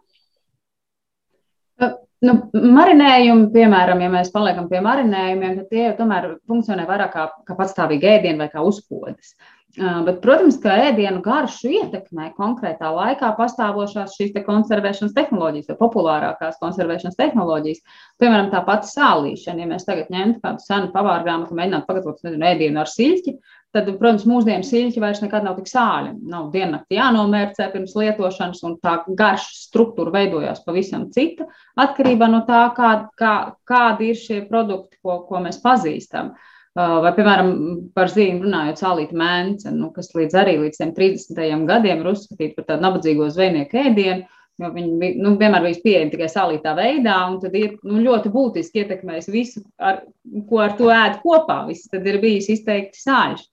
[2.25, 7.27] Nu, marinējumi, piemēram, ja mēs paliekam pie marinējumiem, tad tie jau tomēr funkcionē vairāk kā,
[7.47, 9.35] kā patstāvīgi ēdieni vai kā uzkodas.
[9.37, 15.77] Uh, Bet, protams, ka ēdienu garšu ietekmē konkrētā laikā pastāvošās šīs te konservēšanas tehnoloģijas, vai
[15.83, 17.83] populārākās konservēšanas tehnoloģijas.
[18.23, 19.61] Piemēram, tā pati sālīšana.
[19.61, 23.37] Ja mēs tagad ņemtu kādu senu pavāru grāmatu, mēģinātu pagatavot nezinu, ēdienu ar siļķi,
[23.77, 26.17] tad, protams, mūsdienu siļķi vairs nekad nav tik sāļi.
[26.33, 31.51] Nav diennakti jānomērcē pirms lietošanas, un tā garša struktūra veidojās pavisam cita
[31.85, 36.33] atkarībā no tā, kā, kā, kādi ir šie produkti, ko, ko mēs pazīstam.
[36.33, 37.53] Uh, Vai, piemēram,
[37.97, 41.39] par zīmi runājot, sālīta mēnce, nu, kas līdz arī līdz 30.
[41.71, 44.27] gadiem ir uzskatīta par tādu nabadzīgo zvejnieku ēdienu,
[44.61, 48.83] jo viņi nu, vienmēr bija pieejami tikai sālītā veidā, un tad ir nu, ļoti būtiski
[48.83, 50.03] ietekmējis visu, ar,
[50.51, 51.62] ko ar to ēd kopā.
[51.71, 53.47] Viss tad ir bijis izteikti sāļš.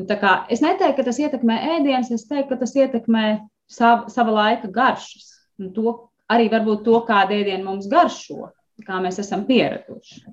[0.00, 0.06] Nu,
[0.48, 3.26] es neteiktu, ka tas ietekmē ēdienas, es teiktu, ka tas ētekmē
[3.68, 5.28] sav, sava laika garšas.
[5.76, 5.98] To,
[6.32, 8.54] arī varbūt to, kāda ēdiena mums garšo,
[8.86, 10.24] kā mēs esam pieraduši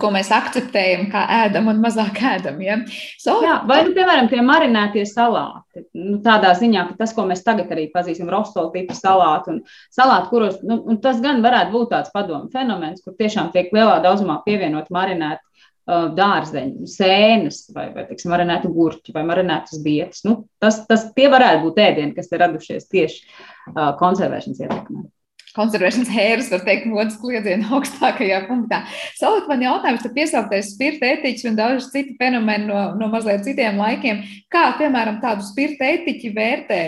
[0.00, 2.60] ko mēs akceptējam, kā ēdam un mazāk ēdam.
[2.62, 2.76] Ja?
[3.20, 5.84] So, Jā, vai, nu, piemēram, tie marinētie salāti.
[5.98, 9.62] Nu, tādā ziņā, ka tas, ko mēs tagad arī pazīstam, rostola tipa salāti un
[9.94, 14.38] salāti, kuros nu, tas gan varētu būt tāds padomu fenomens, kur tiešām tiek lielā daudzumā
[14.46, 20.22] pievienot marinēti uh, dārzeņi, sēnes vai, vai tiksim, marinētu gurķi vai marinētas bietas.
[20.28, 25.08] Nu, tas, tas tie varētu būt ēdieni, kas ir radušies tieši uh, konservēšanas ietekmē
[25.54, 28.80] konservēšanas hēras, var teikt, modes kliedziena augstākajā punktā.
[29.18, 33.78] Savukārt man jautājums, tad piesauktais spirta ētiķis un daudz citu fenomenu no, no mazliet citiem
[33.80, 34.22] laikiem.
[34.52, 36.80] Kā, piemēram, tādu spirta ētiķi vērtē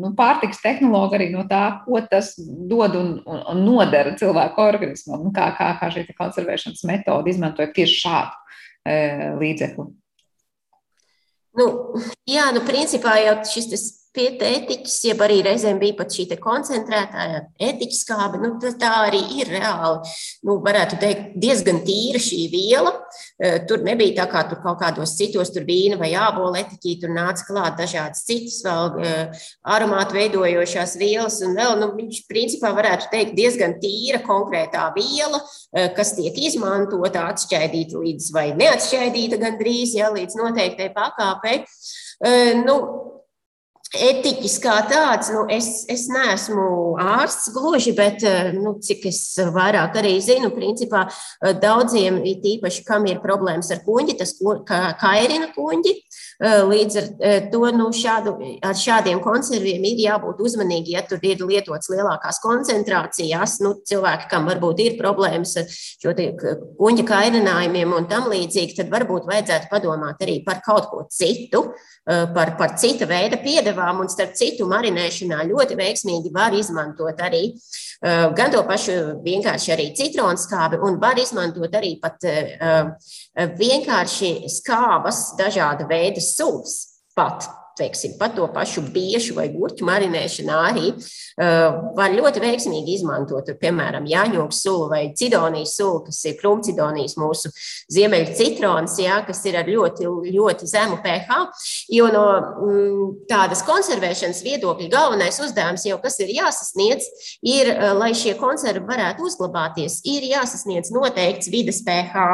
[0.00, 5.26] nu, pārtiks tehnologi arī no tā, ko tas dod un, un, un nodara cilvēku organismam,
[5.26, 8.38] un kā, kā, kā šī konservēšanas metode izmantojot tieši šādu
[8.86, 9.00] e,
[9.42, 9.88] līdzekli?
[11.58, 11.66] Nu,
[12.28, 17.24] jā, nu, principā jau šis pie ētiķis, jeb arī reizēm bija pat šī koncentrētā
[17.62, 18.40] ētiķa skābe.
[18.42, 20.12] Nu, tā arī ir reāli,
[20.46, 22.92] nu, varētu teikt, diezgan tīra šī viela.
[23.40, 27.14] E, tur nebija tā kā tur kaut kādos citos, tur vīna vai ābola etiķī, tur
[27.14, 29.14] nāca klāt dažādas citas vēl e,
[29.76, 31.40] aromātu veidojošās vielas.
[31.46, 35.40] Un vēl, nu, viņš principā varētu teikt diezgan tīra konkrētā viela,
[35.72, 41.62] e, kas tiek izmantota, atšķaidīta līdz vai neatšķaidīta gandrīz, ja, līdz noteiktai pakāpei.
[42.62, 42.74] Nu,
[43.92, 49.18] Etiķis kā tāds, nu, es, es neesmu ārsts gluži, bet eh, nu, cik es
[49.52, 54.32] vairāk arī zinu, principā eh, daudziem, īpaši kam ir problēmas ar kuģi, tas
[55.02, 55.92] kairina kuģi.
[55.92, 57.10] Eh, līdz ar
[57.52, 58.32] to nu, šādu,
[58.64, 63.58] ar šādiem konserviem ir jābūt uzmanīgi, ja tur ir lietots lielākās koncentrācijās.
[63.60, 66.16] Nu, cilvēki, kam varbūt ir problēmas ar šo
[66.80, 71.66] kuģa kairinājumiem un tam līdzīgi, tad varbūt vajadzētu padomāt arī par kaut ko citu,
[72.04, 77.50] par, par cita veida piedevām ievām, un starp citu, marinēšanā ļoti veiksmīgi var izmantot arī
[77.52, 82.92] uh, gan to pašu vienkārši arī citronu skābi, un var izmantot arī pat uh,
[83.58, 87.02] vienkārši skābas dažāda veida sūs.
[87.12, 87.44] Pat
[87.78, 94.06] teiksim, pat to pašu biešu vai gurķu marinēšanā arī uh, var ļoti veiksmīgi izmantot, piemēram,
[94.08, 97.52] jāņoks sulu vai cidonijas sulu, kas ir krumcidonijas mūsu
[97.92, 101.40] ziemeļu citrons, jā, kas ir ar ļoti, ļoti zemu pH.
[101.92, 107.08] Jo no mm, tādas konservēšanas viedokļa galvenais uzdevums jau, kas ir jāsasniedz,
[107.40, 112.28] ir, uh, lai šie konservi varētu uzglabāties, ir jāsasniedz noteikts vidas pH.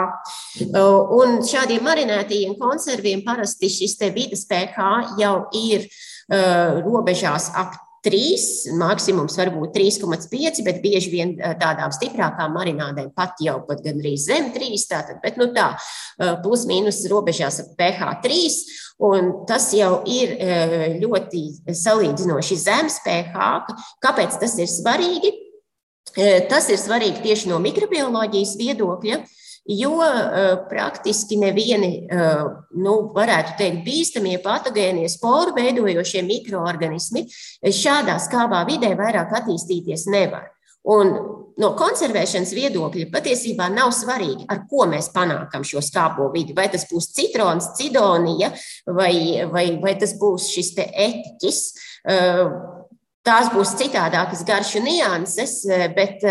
[0.68, 7.77] Uh, un šādiem marinētajiem konserviem parasti šis te vidas pH jau ir uh, robežās ap
[8.07, 14.29] 3, maksimums var būt 3,5, bet bieži vien tādām stiprākām marinādēm pat jau pat gandrīz
[14.29, 14.79] zem 3.
[14.91, 15.73] Tātad, bet nu tā,
[16.45, 18.53] plus mīnus robežās ap pH 3.
[19.09, 20.37] Un tas jau ir
[21.03, 21.43] ļoti
[21.75, 23.67] salīdzinoši zems pH.
[24.05, 25.35] Kāpēc tas ir svarīgi?
[26.51, 29.19] Tas ir svarīgi tieši no mikrobioloģijas viedokļa.
[29.19, 29.23] Ja?
[29.68, 32.44] Jo uh, praktiski nevieni, uh,
[32.81, 37.26] nu, varētu teikt, bīstamie patogēnie sporu veidojošie mikroorganismi
[37.62, 40.48] šādā skābā vidē vairāk attīstīties nevar.
[40.88, 41.11] Un
[41.61, 46.57] no konservēšanas viedokļa patiesībā nav svarīgi, ar ko mēs panākam šo skābo vidi.
[46.57, 48.54] Vai tas būs citrons, cidonija,
[48.87, 51.62] vai, vai, vai tas būs šis etiķis.
[52.09, 52.76] Uh,
[53.26, 55.59] Tās būs citādākas garšu nianses,
[55.92, 56.22] bet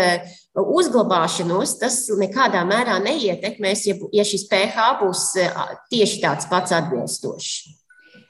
[0.58, 5.24] uzglabāšanos tas nekādā mērā neietekmēs, ja, ja šis pH būs
[5.92, 7.78] tieši tāds pats atbilstošs.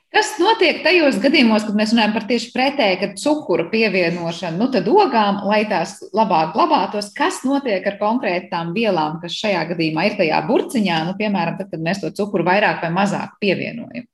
[0.08, 4.88] Kas notiek tajos gadījumos, kad mēs runājam par tieši pretēju, kad cukura pievienošanu, nu tad
[4.88, 10.40] ogām, lai tās labāk glabātos, kas notiek ar konkrētām vielām, kas šajā gadījumā ir tajā
[10.48, 14.08] burciņā, nu, piemēram, tad, kad mēs to cukuru vairāk vai mazāk pievienojam?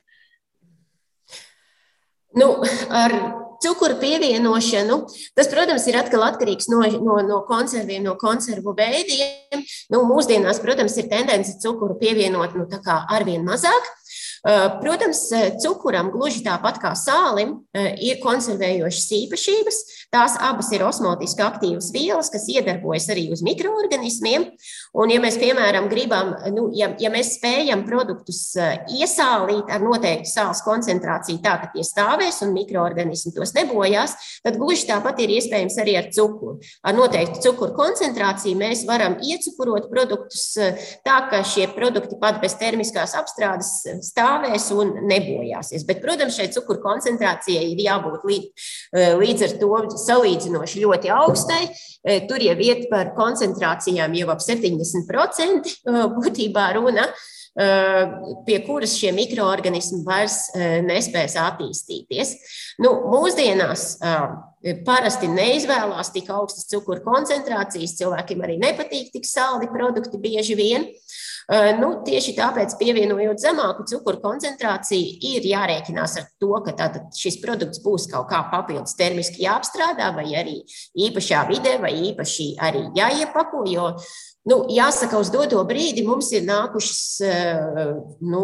[2.34, 2.50] Nu,
[2.90, 3.14] ar
[3.64, 5.00] cukuru pievienošanu.
[5.36, 9.64] Tas, protams, ir atkal atkarīgs no, no, no konserviem, no konservu veidiem.
[9.92, 12.68] Nu, mūsdienās, protams, ir tendence cukuru pievienot nu,
[13.08, 13.92] arvien mazāk.
[14.44, 19.76] Eh, protams, eh, cukuram, gluži tāpat kā sālim, eh, ir konservējošas īpašības.
[20.12, 24.50] Tās abas ir osmotiski aktīvas vielas, kas iedarbojas arī uz mikroorganismiem.
[24.94, 28.42] Un, ja mēs, piemēram, gribam, nu, ja, ja mēs spējam produktus
[28.94, 34.88] iesālīt ar noteiktu sāls koncentrāciju, tā ka tie stāvēs un mikroorganismi tos nebojās, tad gluži
[34.90, 36.58] tāpat ir iespējams arī ar cukuru.
[36.84, 43.16] Ar noteiktu cukuru koncentrāciju mēs varam iecukurot produktus tā, ka šie produkti pat bez termiskās
[43.18, 43.72] apstrādes
[44.04, 45.84] stāv stāvēs un nebojāsies.
[45.86, 51.68] Bet, protams, šai cukuru koncentrācijai ir jābūt līdz, eh, līdz ar to salīdzinoši ļoti augstai.
[52.04, 54.83] Eh, tur jau iet par koncentrācijām jau ap 70%
[55.88, 57.08] eh, būtībā runa
[57.54, 60.48] pie kuras šie mikroorganismi vairs
[60.82, 62.32] nespēs attīstīties.
[62.82, 63.84] Nu, mūsdienās
[64.82, 70.88] parasti neizvēlās tik augstas cukuru koncentrācijas, cilvēkiem arī nepatīk tik saldi produkti bieži vien.
[71.76, 78.08] Nu, tieši tāpēc, pievienojot zemāku cukuru koncentrāciju, ir jārēķinās ar to, ka šis produkts būs
[78.08, 80.62] kaut kā papildus termiski jāapstrādā, vai arī
[81.06, 83.66] īpašā vidē, vai īpaši arī jāiepako.
[83.68, 83.90] Jo
[84.44, 86.98] Nu, jāsaka, uz doto brīdi mums ir nākušas
[88.28, 88.42] nu,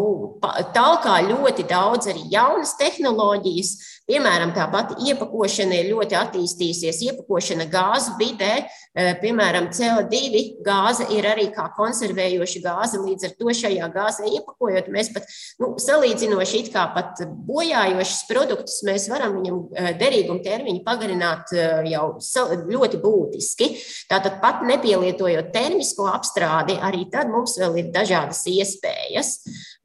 [0.73, 3.75] tālāk ļoti daudz arī jaunas tehnoloģijas,
[4.11, 6.97] Piemēram, tāpat iepakošana ir ļoti attīstījusies.
[7.05, 12.99] Iepakošana gāzu vidē, eh, piemēram, CO2 gāze ir arī kā konservējoša gāze.
[12.99, 15.23] Līdz ar to šajā gāzē iepakojot, mēs pat
[15.61, 21.87] nu, salīdzinoši it kā pat bojājošus produktus, mēs varam viņam eh, derīguma termiņu pagarināt eh,
[21.93, 23.71] jau ļoti būtiski.
[24.11, 29.37] Tātad pat nepielietojot termisko apstrādi, arī tad mums vēl ir dažādas iespējas.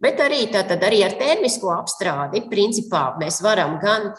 [0.02, 4.15] Bet arī, tātad, arī ar termisko apstrādi, principā, mēs varam gan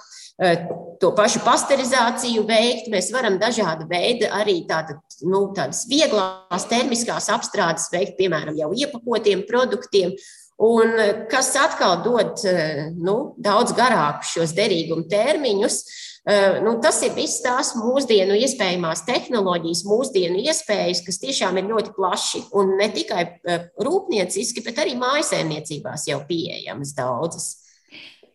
[1.01, 7.87] to pašu pasterizāciju veikt, mēs varam dažādu veidu arī tātad, nu, tādas vieglās termiskās apstrādes
[7.93, 10.13] veikt, piemēram, jau iepakotiem produktiem.
[10.61, 15.81] Un eh, kas atkal dod eh, nu, daudz garākus šos derīguma termiņus,
[16.27, 21.93] Eh, nu, tas ir viss tās mūsdienu iespējamās tehnoloģijas, mūsdienu iespējas, kas tiešām ir ļoti
[21.95, 27.47] plaši un ne tikai eh, rūpnieciski, bet arī mājasēmniecībās jau pieejamas daudzas.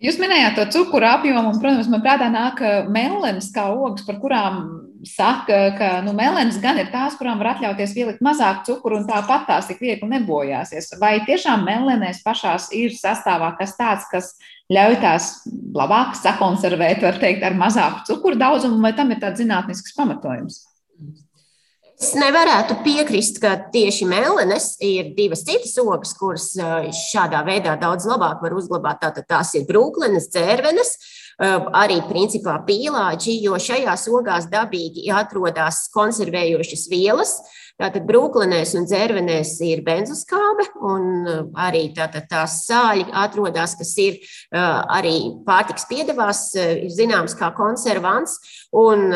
[0.02, 4.16] Jūs minējāt to cukuru apjomu, un, protams, man prātā nāk eh, melnas kā ogas, par
[4.18, 4.64] kurām
[5.06, 9.46] saka, ka nu, melnas gan ir tās, kurām var atļauties ielikt mazāk cukuru, un tāpat
[9.46, 10.92] tās tik viegli nebojāsies.
[10.98, 14.32] Vai tiešām melnēs pašās ir sastāvā kas tāds, kas
[14.74, 15.30] ļauj tās
[15.74, 20.64] labāk sakonservēt, var teikt, ar mazāku cukuru daudzumu, vai tam ir tāds zinātnisks pamatojums?
[22.02, 26.48] Es nevarētu piekrist, ka tieši melnas ir divas citas ogas, kuras
[26.98, 28.98] šādā veidā daudz labāk var uzglabāt.
[29.04, 30.90] Tātad tās ir brūklenes, dzērvenes,
[31.78, 37.36] arī principā pīlāģi, jo šajās ogās dabīgi atrodas konservējošas vielas,
[37.82, 41.26] Tātad brūklenēs un dzērvenēs ir benzoskābe, un
[41.58, 44.20] arī tātad tās sāļi atrodas, kas ir
[44.54, 48.36] arī pārtiks piedevās, ir zināms kā konservants,
[48.78, 49.10] un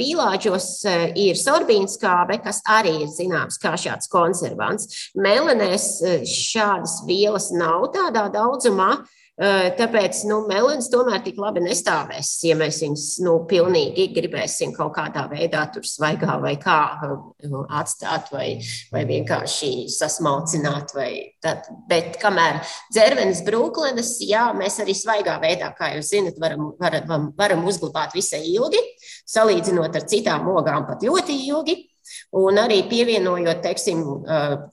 [0.00, 0.66] pīlāģos
[1.14, 4.90] ir sorbīnskābe, kas arī ir zināms kā šāds konservants.
[5.14, 5.86] Melenēs
[6.26, 8.96] šādas vielas nav tādā daudzumā,
[9.38, 15.28] Tāpēc nu, melns tomēr tik labi nestāvēs, ja mēs viņus nu, pilnīgi gribēsim kaut kādā
[15.30, 16.78] veidā tur svaigā vai kā
[17.78, 18.48] atstāt, vai,
[18.90, 20.90] vai vienkārši sasmalcināt.
[20.98, 21.10] Vai
[21.44, 21.68] tad.
[21.86, 22.58] Bet kamēr
[22.90, 28.42] dzervenes brūklenes, jā, mēs arī svaigā veidā, kā jūs zinat, varam, varam, varam uzglabāt visai
[28.56, 28.82] ilgi,
[29.22, 31.78] salīdzinot ar citām ogām pat ļoti ilgi.
[32.38, 34.02] Un arī pievienojot, teiksim,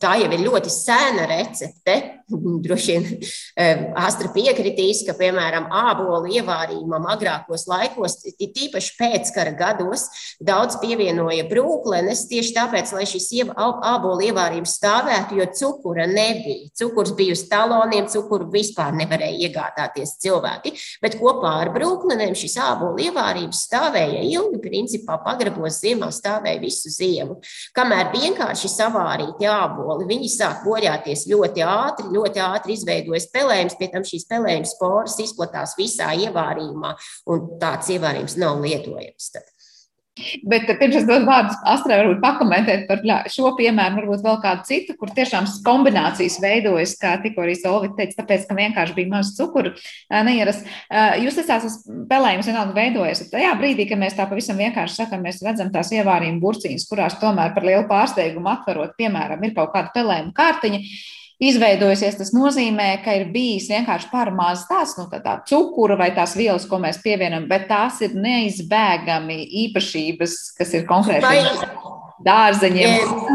[0.02, 1.96] tā jau ir ļoti sena recepte.
[2.26, 3.04] Droši vien
[4.02, 10.08] Astra piekritīs, ka, piemēram, ābolu ievārījumam agrākos laikos, tīpaši pēckara gados,
[10.42, 16.72] daudz pievienoja brūklenes tieši tāpēc, lai šis ābolu ievārījums stāvētu, jo cukura nebija.
[16.82, 20.74] Cukurs bija uz taloniem, cukuru vispār nevarēja iegādāties cilvēki.
[21.06, 27.38] Bet kopā ar brūklenēm šis ābolu ievārījums stāvēja ilgi, principā pagrabos ziemā stāvēja visu ziemu.
[27.78, 34.08] Kamēr vienkārši savārīti āboli, viņi sāk bojāties ļoti ātri, ļoti ātri izveidojas pelējums, pie tam
[34.08, 36.96] šīs pelējuma sporas izplatās visā ievārījumā,
[37.32, 39.36] un tāds ievārījums nav lietojams.
[39.36, 39.52] Tad.
[40.48, 44.94] Bet pirms es dodu vārdu Astrai, varbūt pakomentēt par šo piemēru, varbūt vēl kādu citu,
[44.96, 49.74] kur tiešām kombinācijas veidojas, kā tikko arī Solvita teica, tāpēc, ka vienkārši bija maz cukuru
[50.24, 50.62] neieras.
[51.20, 53.26] Jūs esat spēlējums vienalga veidojas.
[53.34, 57.52] Tajā brīdī, kad mēs tā pavisam vienkārši sakam, mēs redzam tās ievārījuma burciņas, kurās tomēr
[57.52, 60.84] par lielu pārsteigumu atverot, piemēram, ir kaut kāda pelējuma kārtiņa
[61.44, 66.36] izveidojusies, tas nozīmē, ka ir bijis vienkārši par maz tās nu, tā cukura vai tās
[66.38, 71.26] vielas, ko mēs pievienam, bet tās ir neizbēgami īpašības, kas ir konkrēti
[72.26, 73.35] dārzeņiem.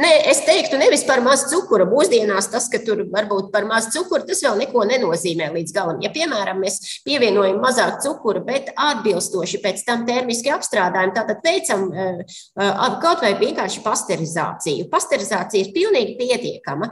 [0.00, 1.86] Nē, es teiktu, nevis par maz cukura.
[1.88, 6.00] Mūsdienās tas, ka tur varbūt par maz cukura, tas vēl neko nenozīmē līdz galam.
[6.04, 12.24] Ja, piemēram, mēs pievienojam mazāk cukura, bet atbilstoši pēc tam termiski apstrādājam, tad veicam eh,
[12.26, 14.88] eh, kaut vai vienkārši pasterizāciju.
[14.92, 16.90] Pasterizācija ir pilnīgi pietiekama.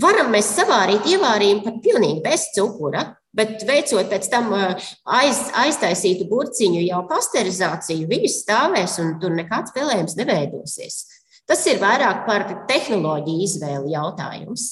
[0.00, 3.02] Varam mēs savārīt ievārījumu pat pilnīgi bez cukura,
[3.36, 4.90] bet veicot pēc tam eh,
[5.20, 11.02] aiz, aiztaisītu burciņu jau pasterizāciju, viņas stāvēs un tur nekāds pelējums neveidosies.
[11.50, 14.68] Tas ir vairāk par tehnoloģiju izvēli jautājums.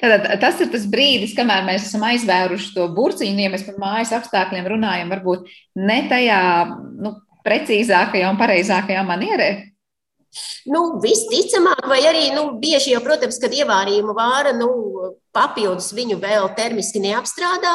[0.00, 4.14] Tātad, tas ir tas brīdis, kamēr mēs esam aizvēruši to burciņu, ja mēs par mājas
[4.16, 6.40] apstākļiem runājam, varbūt ne tajā
[7.04, 7.12] nu,
[7.44, 9.50] precīzākajā un pareizākajā manierē.
[10.72, 14.70] Nu, visticamāk, vai arī nu, bieži jau, protams, kad ievārījuma vāra nu,
[15.34, 17.74] papildus viņu vēl termiski neapstrādā,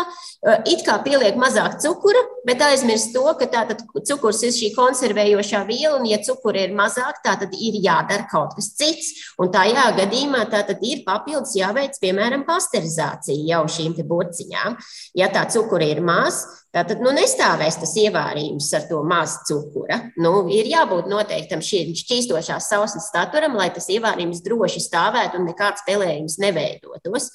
[0.70, 5.97] it kā pieliek mazāk cukura, bet aizmirst to, ka tātad cukurs ir šī konservējošā viela,
[5.99, 9.12] un ja cukura ir mazāk, tātad ir jādara kaut kas cits.
[9.39, 14.80] Un tajā gadījumā tātad ir papildus jāveic, piemēram, pasterizācija jau šīm te burciņām.
[15.20, 19.95] Ja tā cukura ir maz, Tātad nu, nestāvēs tas ievārījums ar to mazu cukura.
[20.22, 25.82] Nu, ir jābūt noteiktam šīm šķīstošās sausas staturam, lai tas ievārījums droši stāvētu un nekāds
[25.88, 27.32] pelējums neveidotos.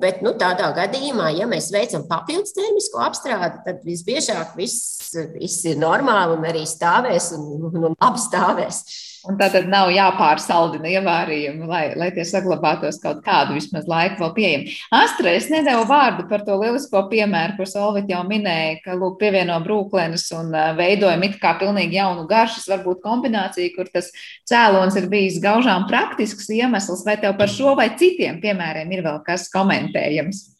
[0.00, 5.76] Bet nu, tādā gadījumā, ja mēs veicam papildus termisko apstrādi, tad visbiežāk viss, viss ir
[5.80, 8.84] normāli un arī stāvēs un, un labi stāvēs.
[9.28, 14.30] Un tā tad nav jāpārsaldina ievārījumi, lai, lai tie saglabātos kaut kādu vismaz laiku vēl
[14.36, 14.76] pieejami.
[14.96, 19.58] Astra, es nedevu vārdu par to lielisko piemēru, ko Solvit jau minēja, ka, lūk, pievieno
[19.64, 24.08] brūklenes un veidojam it kā pilnīgi jaunu garšas, varbūt kombināciju, kur tas
[24.48, 29.20] cēlons ir bijis gaužām praktisks iemesls, vai tev par šo vai citiem piemēriem ir vēl
[29.26, 30.59] kas komentējams?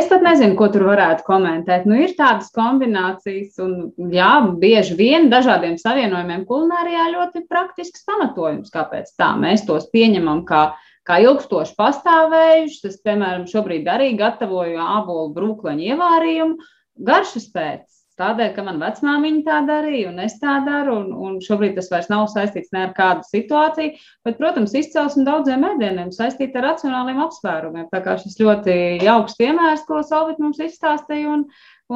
[0.00, 1.82] Es pat nezinu, ko tur varētu komentēt.
[1.84, 4.30] Nu, ir tādas kombinācijas, un jā,
[4.62, 10.62] bieži vien dažādiem savienojumiem kulinārijā ļoti praktisks pamatojums, kāpēc tā mēs tos pieņemam kā,
[11.04, 12.86] kā ilgstoši pastāvējušus.
[12.88, 16.70] Es, piemēram, šobrīd arī gatavoju ābolu brūkleņu ievārījumu
[17.10, 17.84] garšas pēc.
[18.20, 22.10] Tādēļ, ka man vecmāmiņa tā darīja, un es tā daru, un, un šobrīd tas vairs
[22.12, 23.94] nav saistīts ne ar kādu situāciju,
[24.26, 27.88] bet, protams, izcelsme daudziem ēdieniem saistīta ar racionāliem apsvērumiem.
[27.92, 31.46] Tā kā šis ļoti jauks piemērs, ko Salvit mums izstāstīja, un,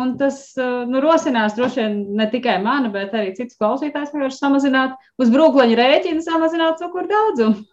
[0.01, 4.97] un tas nu, rosinās droši vien ne tikai mani, bet arī citus klausītājus vienkārši samazināt
[5.21, 7.69] uz brūkleņa rēķina, samazināt cukuru daudzumu.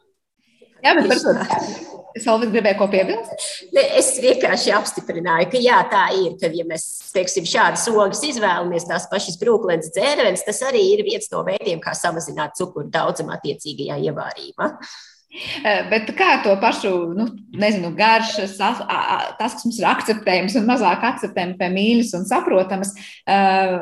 [0.82, 3.46] Jā, bet par to Salvis gribēja ko piebilst?
[3.72, 6.34] Es vienkārši apstiprināju, ka jā, tā ir.
[6.42, 6.84] Kad ja mēs
[7.16, 11.96] teiksim, šādas ogas izvēlamies, tās pašas brūklēnas dzērvenes, tas arī ir viens no veidiem, kā
[11.96, 14.70] samazināt cukuru daudzumu attiecīgajā ievārījumā.
[15.32, 17.26] Eh, bet kā to pašu, nu,
[17.56, 18.82] nezinu, garšas, tas,
[19.40, 22.92] kas mums ir akceptējams un mazāk akceptējams, pie mīļas un saprotamas.
[23.24, 23.78] Eh,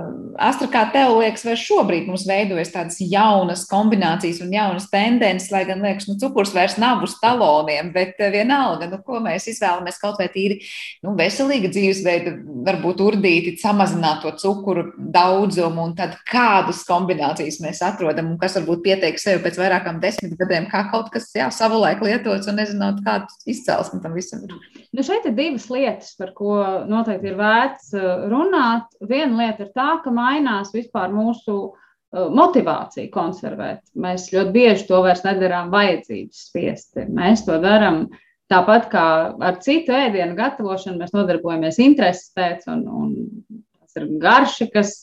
[0.45, 5.63] Astra, kā tev liekas, vai šobrīd mums veidojas tādas jaunas kombinācijas un jaunas tendences, lai
[5.65, 9.97] gan, liekas, nu, cukurs vairs nav uz taloniem, bet eh, vienalga, nu, ko mēs izvēlamies
[10.03, 10.59] kaut vai tīri,
[11.01, 12.35] nu, veselīga dzīvesveida,
[12.69, 18.85] varbūt urdīti, samazināt to cukuru daudzumu un tad kādas kombinācijas mēs atrodam un kas varbūt
[18.85, 23.27] pietiek sevi pēc vairākām desmit gadiem kā kaut kas jā, savulaik lietots un nezinot, kāda
[23.49, 24.55] izcelsme tam visam ir.
[24.95, 26.55] Nu šeit ir divas lietas, par ko
[26.89, 28.89] noteikti ir vērts uh, runāt.
[29.09, 33.83] Viena lieta ir tā, ka mainās vispār mūsu uh, motivācija konservēt.
[33.99, 37.07] Mēs ļoti bieži to vairs nedarām vajadzības spiesti.
[37.09, 38.07] Mēs to darām
[38.49, 39.07] tāpat kā
[39.45, 43.59] ar citu ēdienu gatavošanu, mēs nodarbojamies intereses pēc un, un
[43.89, 44.95] tas ir garši, kas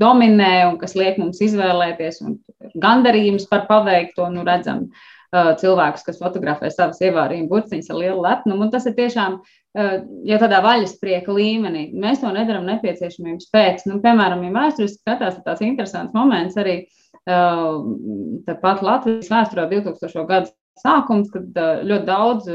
[0.00, 2.38] dominē un kas liek mums izvēlēties, un
[2.80, 4.28] gandarījums par paveikto.
[4.32, 4.86] Nu, redzam,
[5.60, 8.68] cilvēkus, kas fotografē savas ievārījuma burciņas ar lielu lepnumu.
[8.72, 9.40] Tas ir tiešām
[10.26, 11.88] jau tādā vaļasprieka līmenī.
[11.92, 13.82] Mēs to nedaram nepieciešamības pēc.
[13.90, 16.78] Nu, piemēram, ja vēsturiski skatās, tāds interesants moments arī
[17.26, 20.24] tāpat Latvijas vēsturē 2000.
[20.30, 21.56] gadu sākums, kad
[21.88, 22.48] ļoti daudz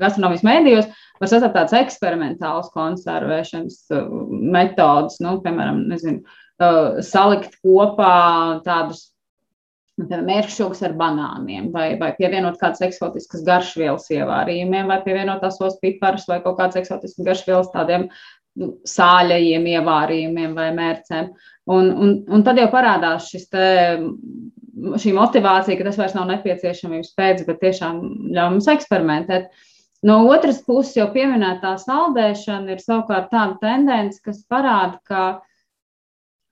[0.00, 0.86] gastronomijas mēdījos
[1.20, 3.76] var sastāvēt tādas eksperimentālas konservēšanas
[4.56, 6.24] metodas, nu, piemēram, nezinu,
[7.04, 8.14] salikt kopā
[8.64, 9.10] tādus
[10.08, 16.40] mērķšķūks ar banāniem, vai, vai pievienot kādas eksotiskas garšvielas ievārījumiem, vai pievienot asos piparus, vai
[16.44, 18.08] kaut kādas eksotiskas garšvielas tādiem
[18.60, 21.32] nu, sāļajiem ievārījumiem vai mērcēm.
[21.70, 23.66] Un, un, un tad jau parādās šis te,
[25.00, 28.00] šī motivācija, ka tas vairs nav nepieciešamības pēc, bet tiešām
[28.34, 29.50] ļauj mums eksperimentēt.
[30.06, 35.24] No otras puses, jau pieminētā saldēšana ir savukārt tāda tendence, kas parāda, ka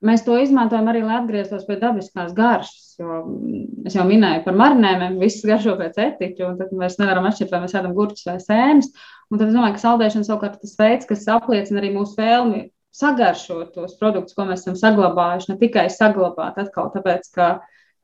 [0.05, 2.93] Mēs to izmantojam arī, lai atgrieztos pie dabiskās garšas.
[3.03, 7.51] Mm, es jau minēju par marinējumiem, viss garšo pēc etiķa, un tad mēs nevaram atšķirt,
[7.51, 8.93] vai mēs ēdam gurķus vai sēnes.
[9.29, 12.63] Un tad es domāju, ka saldēšana savukārt ir tas veids, kas apliecina arī mūsu vēlmi
[12.95, 15.51] sagaršot tos produktus, ko mēs esam saglabājuši.
[15.51, 17.49] Ne tikai saglabāt atkal, tāpēc, ka,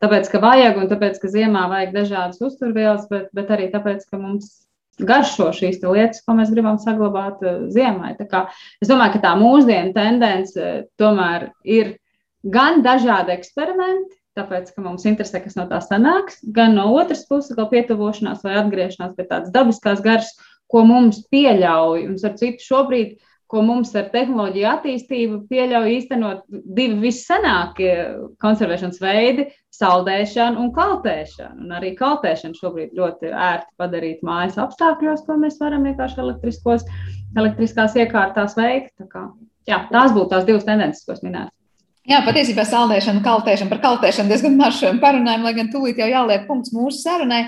[0.04, 4.20] tāpēc, ka vajag, un tāpēc, ka ziemā vajag dažādas uzturvielas, bet, bet arī tāpēc, ka
[4.20, 4.65] mums
[5.04, 8.16] garšo šīs lietas, ko mēs gribam saglabāt eh, ziemai.
[8.20, 11.96] Es domāju, ka tā mūsdienu tendence eh, tomēr ir
[12.46, 17.56] gan dažādi eksperimenti, tāpēc, ka mums interesē, kas no tā sanāks, gan no otras puses,
[17.56, 20.36] kā pietuvošanās vai atgriešanās pie tādas dabiskās garšas,
[20.72, 22.08] ko mums pieļauj.
[22.10, 23.16] Un, ar citu, šobrīd
[23.52, 27.92] ko mums ar tehnoloģiju attīstību pieļauj īstenot divi vissenākie
[28.42, 29.48] konservēšanas veidi-
[29.80, 31.60] saldēšana un kaltēšana.
[31.62, 36.24] Un arī kaltēšana šobrīd ļoti ērti padarīt mājas apstākļos, ko mēs varam vienkārši
[37.36, 38.96] elektriskās iekārtās veikt.
[38.98, 39.28] Tā kā,
[39.70, 41.52] jā, tās būtu tās divas tendences, ko es minēju.
[42.06, 46.44] Jā, patiesībā saldēšana, kaltēšana par kaltēšanu diezgan maz šiem parunājumiem, lai gan tūlīt jau jāliek
[46.46, 47.48] punkts mūsu sarunai.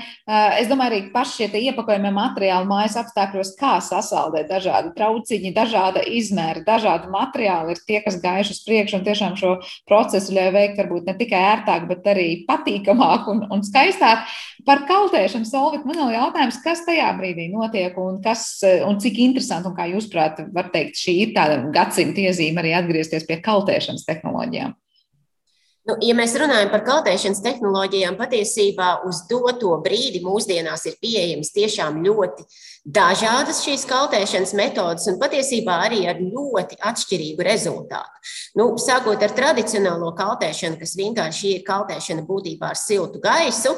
[0.57, 6.63] Es domāju, arī paši šie iepakojumie materiāli mājas apstākļos, kā sasaldēt dažādi trauciņi, dažāda izmēra,
[6.65, 9.51] dažādi materiāli ir tie, kas gājuši uz priekšu un tiešām šo
[9.85, 14.25] procesu ļauj veikt varbūt ne tikai ērtāk, bet arī patīkamāk un, un skaistāk.
[14.65, 19.69] Par kaltēšanu, Solvit, man vēl jautājums, kas tajā brīdī notiek un, kas, un cik interesanti
[19.69, 24.03] un kā jūs prāt, var teikt, šī ir tāda gadsimta iezīme arī atgriezties pie kaltēšanas
[24.09, 24.75] tehnoloģijas tehnoloģijām?
[25.87, 32.01] Nu, ja mēs runājam par kaltēšanas tehnoloģijām, patiesībā uz doto brīdi mūsdienās ir pieejamas tiešām
[32.03, 32.43] ļoti
[32.83, 38.27] dažādas šīs kaltēšanas metodes, un patiesībā arī ar ļoti atšķirīgu rezultātu.
[38.59, 43.77] Nu, sākot ar tradicionālo kaltēšanu, kas vienkārši ir kaltēšana būtībā ar siltu gaisu,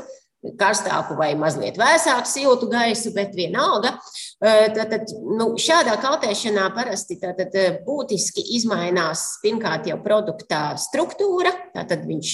[0.58, 4.00] karstāku vai mazliet vēsāku siltu gaisu, bet vienalga.
[4.40, 12.30] Tātad, nu, šādā kaltēšanā parasti tātad, būtiski izmainās pirmkārt jau produktā struktūra, tātad viņš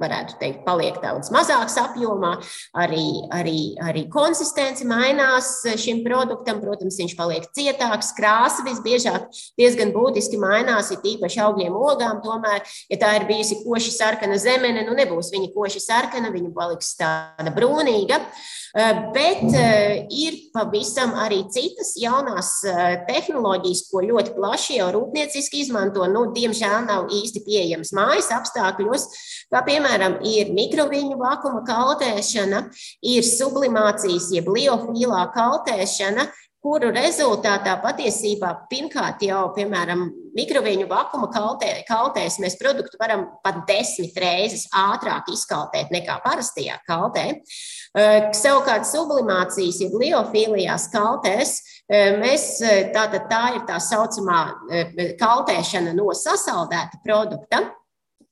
[0.00, 2.36] varētu teikt, paliek daudz mazāks apjomā.
[2.76, 6.60] Arī, arī, arī konsistence mainās šim produktam.
[6.60, 9.28] Protams, viņš paliek cietāks, krāsa visbiežāk
[9.60, 12.22] diezgan būtiski mainās, ir tīpaši augļiem ogām.
[12.24, 16.96] Tomēr, ja tā ir bijusi koši sarkana zemene, nu nebūs viņa koši sarkana, viņa paliks
[17.00, 18.20] tāda brūnīga.
[18.70, 25.64] Eh, bet eh, ir pavisam arī citas jaunās eh, tehnoloģijas, ko ļoti plaši jau rūpnieciski
[25.64, 26.06] izmanto.
[26.06, 29.08] Nu, diemžēl nav īsti pieejamas mājas apstākļos,
[29.50, 29.89] kā piemēram
[30.26, 32.66] ir mikroviņu vakuma kaltēšana,
[33.02, 36.28] ir sublimācijas jeb liofīlā kaltēšana,
[36.60, 40.04] kuru rezultātā patiesībā pirmkārt jau, piemēram,
[40.36, 47.24] mikroviņu vakuma kaltē, kaltēs mēs produktu varam pat desmit reizes ātrāk izkaltēt nekā parastajā kaltē.
[48.36, 51.56] Savukārt sublimācijas, jeb liofīlijās kaltēs,
[52.20, 52.46] mēs,
[52.94, 54.42] tātad tā ir tā saucamā
[55.18, 57.64] kaltēšana no sasaldēta produkta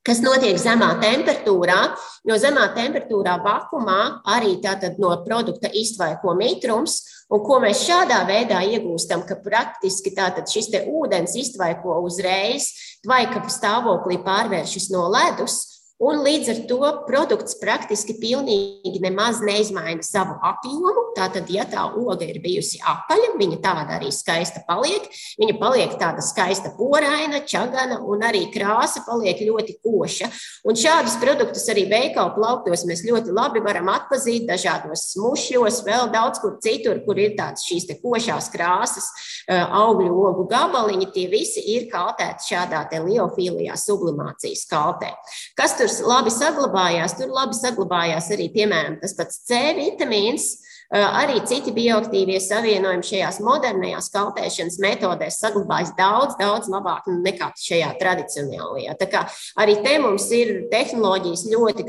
[0.08, 1.78] kas notiek zemā temperatūrā,
[2.24, 4.00] jo zemā temperatūrā vakumā
[4.32, 4.54] arī
[5.02, 7.02] no produkta iztvaiko mitrums.
[7.28, 10.14] Un ko mēs šādā veidā iegūstam, ka praktiski
[10.48, 12.70] šis ūdens iztvaiko uzreiz,
[13.04, 15.77] tvaika stāvoklī pārvēršas no ledus.
[15.98, 21.08] Un līdz ar to produkts praktiski pilnīgi nemaz neizmaina savu apjomu.
[21.16, 25.08] Tātad, ja tā oga ir bijusi apaļa, viņa tāda arī skaista paliek.
[25.40, 30.28] Viņa paliek tāda skaista poraina, čagana un arī krāsa paliek ļoti koša.
[30.70, 36.38] Un šādus produktus arī veikalu plauktos mēs ļoti labi varam atpazīt dažādos smušļos, vēl daudz
[36.44, 39.10] kur citur, kur ir tādas šīs košās krāsas,
[39.50, 41.10] augļu ogu gabaliņi.
[41.10, 45.10] Tie visi ir kaltēti šādā liofīlijā sublimācijas kaltē.
[45.58, 50.56] Kas tur tur labi saglabājās, tur labi saglabājās arī, piemēram, tas pats C vitamīns.
[50.88, 58.94] Arī citi bioaktīvie savienojumi šajās modernajās kaltēšanas metodēs saglabājas daudz, daudz labāk nekā šajā tradicionālajā.
[58.96, 59.26] Tā kā
[59.60, 61.84] arī te mums ir tehnoloģijas ļoti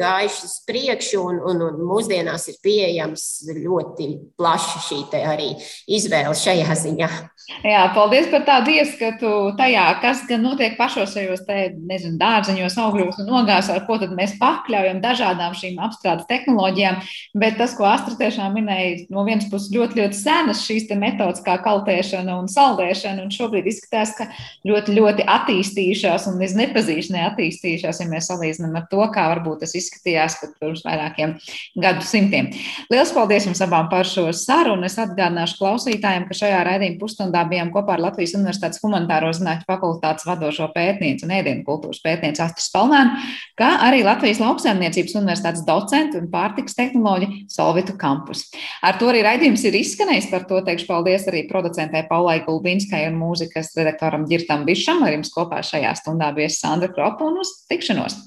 [0.49, 5.53] uz priekšu, un, un, un mūsdienās ir pieejams ļoti plaša šī arī
[5.87, 7.13] izvēle šajā ziņā.
[7.59, 11.57] Jā, paldies par tādu ieskatu tajā, kas gan notiek pašos šajos te,
[11.89, 17.01] nezinu, dārzeņos, augļos un ogās, ar ko tad mēs pakļaujam dažādām šīm apstrādes tehnoloģijām.
[17.41, 21.57] Bet tas, ko Astra tiešām minēja, no vienas puses ļoti, ļoti senas šīs metodas, kā
[21.65, 24.29] kaltēšana un saldēšana, un šobrīd izskatās, ka
[24.69, 29.75] ļoti, ļoti attīstījušās un līdz nepazīšanai attīstījušās, ja mēs salīdzinām ar to, kā varbūt tas
[29.79, 31.35] izskatījās pat pirms vairākiem
[31.81, 32.53] gadu simtiem.
[32.93, 34.87] Lielas paldies jums abām par šo sarunu.
[34.87, 39.67] Es atgādināšu klausītājiem, ka šajā raidījuma pusstundā stundā bijām kopā ar Latvijas Universitātes humanitāro zinātņu
[39.67, 43.11] fakultātes vadošo pētnieci un ēdienu kultūras pētnieci Astu Spalmēnu,
[43.57, 48.49] kā arī Latvijas lauksaimniecības universitātes docentu un pārtiks tehnoloģi Solvitu kampus.
[48.83, 50.29] Ar to arī raidījums ir izskanējis.
[50.31, 55.03] Par to teikšu paldies arī producentē Paulai Gulbinskai un mūzikas redaktoram Girtam Bišam.
[55.05, 58.19] Ar jums kopā šajā stundā bija Sandra Kropa un uz tikšanos!